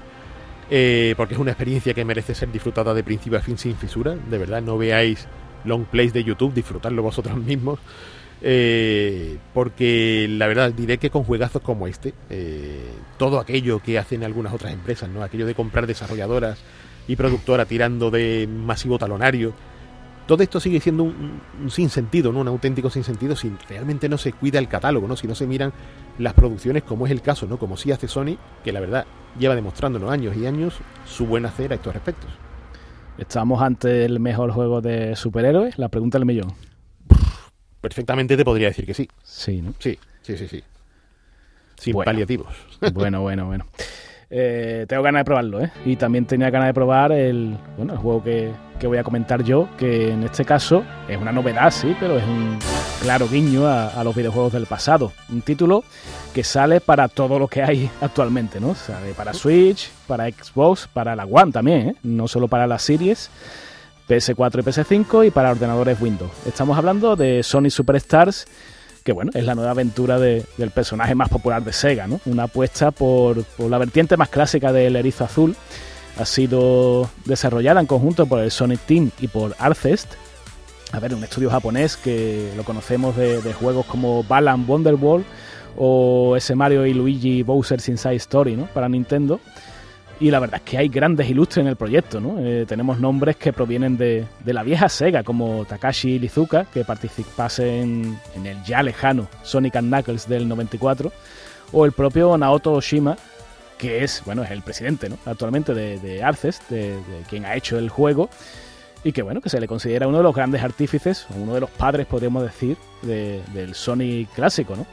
[0.69, 4.15] eh, porque es una experiencia que merece ser disfrutada de principio a fin sin fisura.
[4.15, 5.27] De verdad, no veáis
[5.65, 7.79] long plays de YouTube, disfrutarlo vosotros mismos.
[8.41, 14.23] Eh, porque la verdad diré que con juegazos como este, eh, todo aquello que hacen
[14.23, 15.23] algunas otras empresas, ¿no?
[15.23, 16.59] aquello de comprar desarrolladoras
[17.07, 19.53] y productoras tirando de masivo talonario,
[20.25, 22.39] todo esto sigue siendo un, un sinsentido, ¿no?
[22.39, 25.17] un auténtico sinsentido si realmente no se cuida el catálogo, ¿no?
[25.17, 25.73] si no se miran
[26.17, 27.57] las producciones como es el caso, ¿no?
[27.57, 29.05] como sí hace Sony, que la verdad
[29.37, 32.29] lleva demostrándonos años y años su buen hacer a estos respectos.
[33.19, 36.53] Estamos ante el mejor juego de superhéroes, la pregunta del millón.
[37.81, 39.09] Perfectamente te podría decir que sí.
[39.23, 39.73] Sí, ¿no?
[39.79, 40.63] Sí, sí, sí, sí.
[41.77, 42.05] Sin Bueno.
[42.05, 42.55] paliativos.
[42.93, 43.65] Bueno, bueno, bueno.
[44.29, 45.71] Eh, tengo ganas de probarlo, ¿eh?
[45.85, 49.43] Y también tenía ganas de probar el, bueno, el juego que, que voy a comentar
[49.43, 52.59] yo, que en este caso es una novedad, sí, pero es un
[53.01, 55.11] claro guiño a, los videojuegos del pasado.
[55.29, 55.83] Un título
[56.33, 58.75] que sale para todo lo que hay actualmente, ¿no?
[58.75, 61.95] Sale para Switch, para Xbox, para la One también, ¿eh?
[62.03, 63.29] No solo para las series.
[64.07, 66.31] PS4 y PS5 y para ordenadores Windows.
[66.47, 68.47] Estamos hablando de Sonic Superstars,
[69.03, 72.19] que bueno, es la nueva aventura de- del personaje más popular de Sega, ¿no?
[72.25, 75.55] Una apuesta por, por la vertiente más clásica del erizo azul.
[76.17, 80.13] Ha sido desarrollada en conjunto por el Sonic Team y por Arcest.
[80.91, 85.23] A ver, un estudio japonés que lo conocemos de, juegos como Balan Wonderworld
[85.77, 88.65] o ese Mario y Luigi Bowser's Inside Story, ¿no?
[88.73, 89.39] Para Nintendo.
[90.21, 92.35] Y la verdad es que hay grandes ilustres en el proyecto, ¿no?
[92.39, 97.81] Eh, tenemos nombres que provienen de, de la vieja Sega, como Takashi Lizuka, que participase
[97.81, 101.11] en, en el ya lejano Sonic and Knuckles del 94,
[101.71, 103.15] o el propio Naoto Oshima,
[103.77, 105.17] que es, bueno, es el presidente, ¿no?
[105.25, 106.97] Actualmente de, de Arces, de,
[107.29, 108.29] quien ha hecho el juego,
[109.05, 111.69] y que, bueno, que se le considera uno de los grandes artífices, uno de los
[111.69, 114.85] padres, podríamos decir, de- del Sonic clásico, ¿no?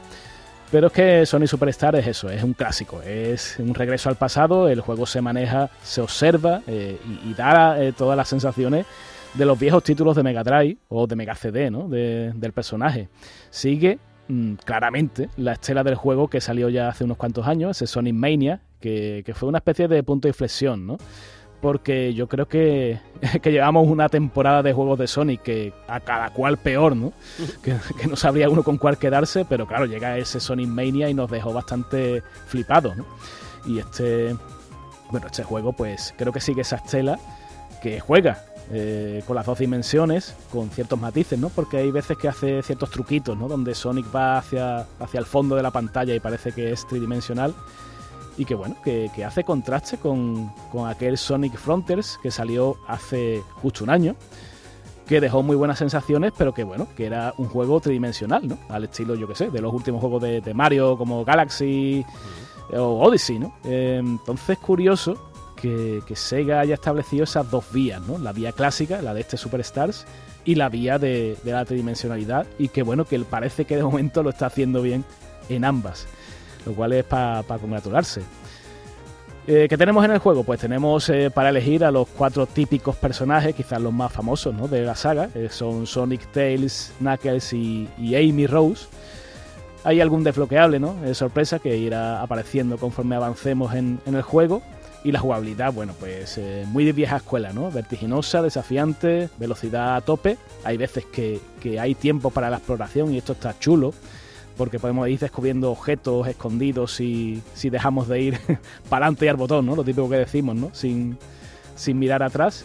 [0.70, 4.68] Pero es que Sonic Superstar es eso, es un clásico, es un regreso al pasado,
[4.68, 8.84] el juego se maneja, se observa eh, y, da eh, todas las sensaciones
[9.34, 11.88] de los viejos títulos de Mega Drive o de Mega CD, ¿no?
[11.88, 13.08] De- del personaje.
[13.50, 17.86] Sigue mm, claramente la estela del juego que salió ya hace unos cuantos años, ese
[17.86, 20.96] Sonic Mania, que, que fue una especie de punto de inflexión, ¿no?
[21.66, 23.00] Porque yo creo que,
[23.42, 27.12] que llevamos una temporada de juegos de Sonic que a cada cual peor, ¿no?
[27.64, 31.14] que, que no sabría uno con cuál quedarse, pero claro, llega ese Sonic Mania y
[31.14, 33.04] nos dejó bastante flipados, ¿no?
[33.66, 34.36] Y este,
[35.10, 37.18] bueno, este juego pues creo que sigue esa estela
[37.82, 41.48] que juega eh, con las dos dimensiones, con ciertos matices, ¿no?
[41.48, 43.48] Porque hay veces que hace ciertos truquitos, ¿no?
[43.48, 47.56] Donde Sonic va hacia, hacia el fondo de la pantalla y parece que es tridimensional.
[48.39, 53.43] Y que bueno, que, que hace contraste con, con aquel Sonic Frontiers que salió hace
[53.62, 54.16] justo un año
[55.07, 58.59] que dejó muy buenas sensaciones, pero que bueno, que era un juego tridimensional, ¿no?
[58.68, 62.05] Al estilo, yo que sé, de los últimos juegos de, de Mario como Galaxy
[62.72, 63.55] o Odyssey, ¿no?
[63.64, 68.18] Eh, entonces, curioso que, que Sega haya establecido esas dos vías, ¿no?
[68.18, 70.07] La vía clásica, la de este Superstars,
[70.45, 74.24] y la vía de, de la tridimensionalidad, y que bueno, que parece que de momento
[74.24, 75.05] lo está haciendo bien
[75.49, 76.09] en ambas,
[76.66, 78.22] lo cual es para congratularse.
[79.48, 80.42] Eh, ¿Qué tenemos en el juego?
[80.42, 84.66] Pues tenemos eh, para elegir a los cuatro típicos personajes, quizás los más famosos ¿no?
[84.66, 85.30] de la saga.
[85.36, 88.88] eh, son Sonic, Tails, Knuckles y, Amy Rose.
[89.84, 90.96] Hay algún desbloqueable, ¿no?
[91.04, 94.62] Eh, sorpresa que irá apareciendo conforme avancemos en, el juego.
[95.04, 97.70] Y la jugabilidad, bueno, pues eh, muy de vieja escuela, ¿no?
[97.70, 100.38] Vertiginosa, desafiante, velocidad a tope.
[100.64, 101.40] Hay veces que
[101.78, 103.94] hay tiempo para la exploración y esto está chulo
[104.57, 108.38] porque podemos ir descubriendo objetos escondidos si, si dejamos de ir
[108.88, 109.76] para adelante y al botón, ¿no?
[109.76, 110.70] Lo típico que decimos, ¿no?
[110.72, 111.18] Sin,
[111.74, 112.64] sin mirar atrás.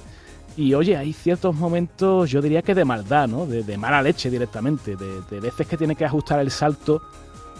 [0.57, 3.45] Y oye, hay ciertos momentos, yo diría que de maldad, ¿no?
[3.45, 7.01] De, mala leche directamente, de, de veces que tiene que ajustar el salto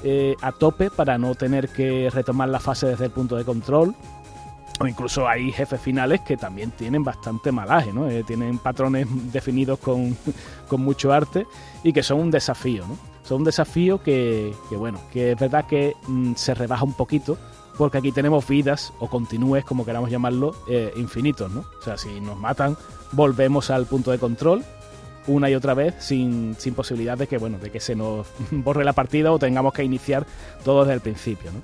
[0.03, 3.93] eh, a tope para no tener que retomar la fase desde el punto de control.
[4.79, 8.09] O incluso hay jefes finales que también tienen bastante malaje, ¿no?
[8.09, 10.17] Eh, tienen patrones definidos con,
[10.67, 11.45] con mucho arte
[11.83, 13.10] y que son un desafío, ¿no?
[13.35, 17.37] Un desafío que, que, bueno, que es verdad que mm, se rebaja un poquito
[17.77, 21.65] porque aquí tenemos vidas o continúes, como queramos llamarlo, eh, infinitos, ¿no?
[21.79, 22.77] O sea, si nos matan,
[23.11, 24.63] volvemos al punto de control
[25.27, 28.83] una y otra vez sin, sin posibilidad de que, bueno, de que se nos borre
[28.83, 30.25] la partida o tengamos que iniciar
[30.63, 31.61] todo desde el principio, ¿no?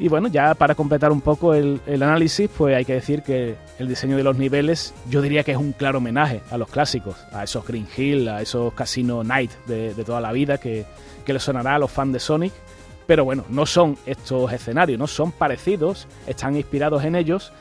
[0.00, 3.54] Y bueno, ya para completar un poco el, el, análisis, pues hay que decir que
[3.78, 7.16] el diseño de los niveles yo diría que es un claro homenaje a los clásicos,
[7.32, 10.86] a esos Green Hill, a esos Casino Night de, de toda la vida que,
[11.24, 12.52] que les sonará a los fans de Sonic,
[13.06, 17.52] Pero bueno, no son estos escenarios, no son parecidos, están inspirados en ellos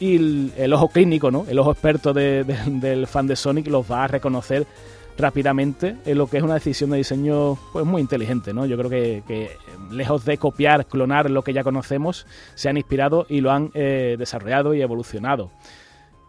[0.00, 1.44] y el, ojo clínico, ¿no?
[1.48, 4.66] El ojo experto del fan de Sonic los va a reconocer
[5.18, 8.66] rápidamente en lo que es una decisión de diseño pues muy inteligente, ¿no?
[8.66, 9.50] Yo creo que,
[9.90, 14.16] lejos de copiar, clonar lo que ya conocemos, se han inspirado y lo han eh,
[14.18, 15.50] desarrollado y evolucionado.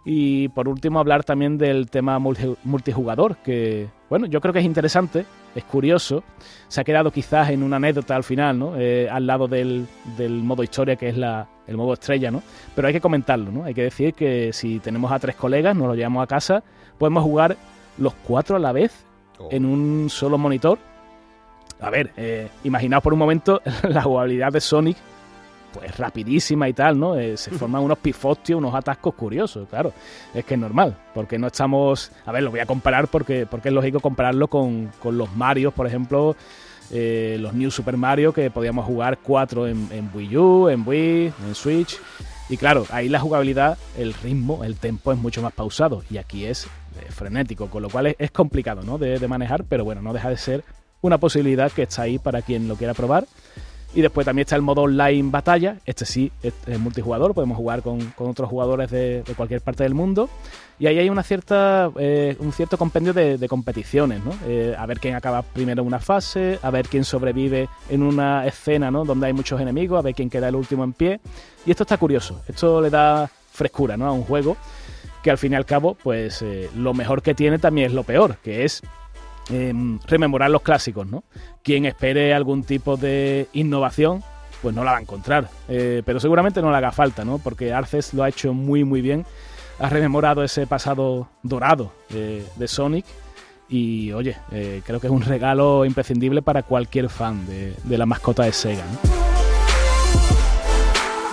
[0.04, 5.26] Y por último hablar también del tema multijugador, que bueno, yo creo que es interesante,
[5.54, 6.24] es curioso,
[6.68, 8.74] se ha quedado quizás en una anécdota al final, ¿no?
[8.78, 12.42] Eh, al lado del, modo historia que es la, el modo estrella, ¿no?
[12.76, 13.64] Pero hay que comentarlo, ¿no?
[13.64, 16.64] Hay que decir que si tenemos a tres colegas, nos lo llevamos a casa,
[16.98, 17.56] podemos jugar
[17.98, 18.92] los cuatro a la vez
[19.39, 19.50] oh.
[19.52, 20.80] en un solo monitor.
[21.80, 24.98] A ver, eh, imaginaos por un momento la jugabilidad de Sonic,
[25.74, 27.16] pues rapidísima y tal, ¿no?
[27.16, 29.94] Eh, se forman unos pifostios, unos atascos curiosos, claro.
[30.34, 32.12] Es que es normal, porque no estamos...
[32.26, 35.74] A ver, lo voy a comparar porque, porque es lógico compararlo con, con los Marios,
[35.74, 36.36] por ejemplo,
[36.92, 41.34] eh, los New Super Mario, que podíamos jugar cuatro en, en Wii U, en Wii,
[41.48, 42.00] en Switch.
[42.50, 46.04] Y claro, ahí la jugabilidad, el ritmo, el tempo es mucho más pausado.
[46.10, 48.98] Y aquí es eh, frenético, con lo cual es, complicado ¿no?
[48.98, 50.64] de, manejar, pero bueno, no deja de ser
[51.02, 53.26] una posibilidad que está ahí para quien lo quiera probar.
[53.94, 58.14] Y después también está el modo online batalla, este sí es, multijugador, podemos jugar con,
[58.18, 60.30] otros jugadores de, cualquier parte del mundo.
[60.80, 64.34] Y ahí hay una cierta, eh, un cierto compendio de, competiciones, ¿no?
[64.48, 68.89] Eh, a ver quién acaba primero una fase, a ver quién sobrevive en una escena
[68.89, 69.04] ¿no?
[69.04, 71.20] donde hay muchos enemigos, a ver quién queda el último en pie.
[71.66, 74.08] Y esto está curioso, esto le da frescura ¿no?
[74.08, 74.58] a un juego
[75.22, 78.04] que al fin y al cabo, pues eh, lo mejor que tiene también es lo
[78.04, 78.82] peor, que es
[79.50, 81.24] em, rememorar los clásicos, ¿no?
[81.64, 84.24] Quien espere algún tipo de innovación,
[84.62, 87.39] pues no la va a encontrar, eh, pero seguramente no le haga falta, ¿no?
[87.39, 89.26] Porque Arces lo ha hecho muy, muy bien,
[89.80, 93.06] ha rememorado ese pasado dorado de Sonic
[93.72, 98.06] y, oye, eh, creo que es un regalo imprescindible para cualquier fan de, de la
[98.06, 99.12] mascota de Sega, ¿no?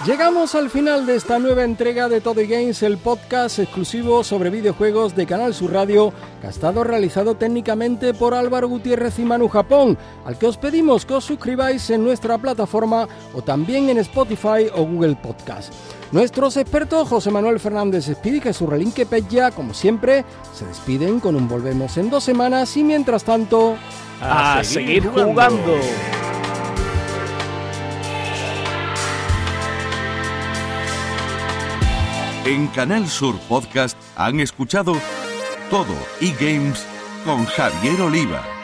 [0.07, 5.15] Llegamos al final de esta nueva entrega de Todo Games, el podcast exclusivo sobre videojuegos
[5.15, 9.99] de Canal Sur Radio, que ha estado realizado técnicamente por Álvaro Gutiérrez y Manu Japón,
[10.25, 14.85] al que os pedimos que os suscribáis en nuestra plataforma o también en Spotify o
[14.85, 15.75] Google Podcast.
[16.13, 20.25] Nuestros expertos José Manuel Fernández Espíritu y Jesús Relinque Pella, como siempre,
[20.55, 23.77] se despiden con un volvemos en dos semanas y mientras tanto...
[24.23, 25.77] A, seguir, jugando.
[32.45, 34.97] En Canal Sur Podcast han escuchado
[35.71, 36.87] todo e-games
[37.25, 38.58] con Javier Oliva.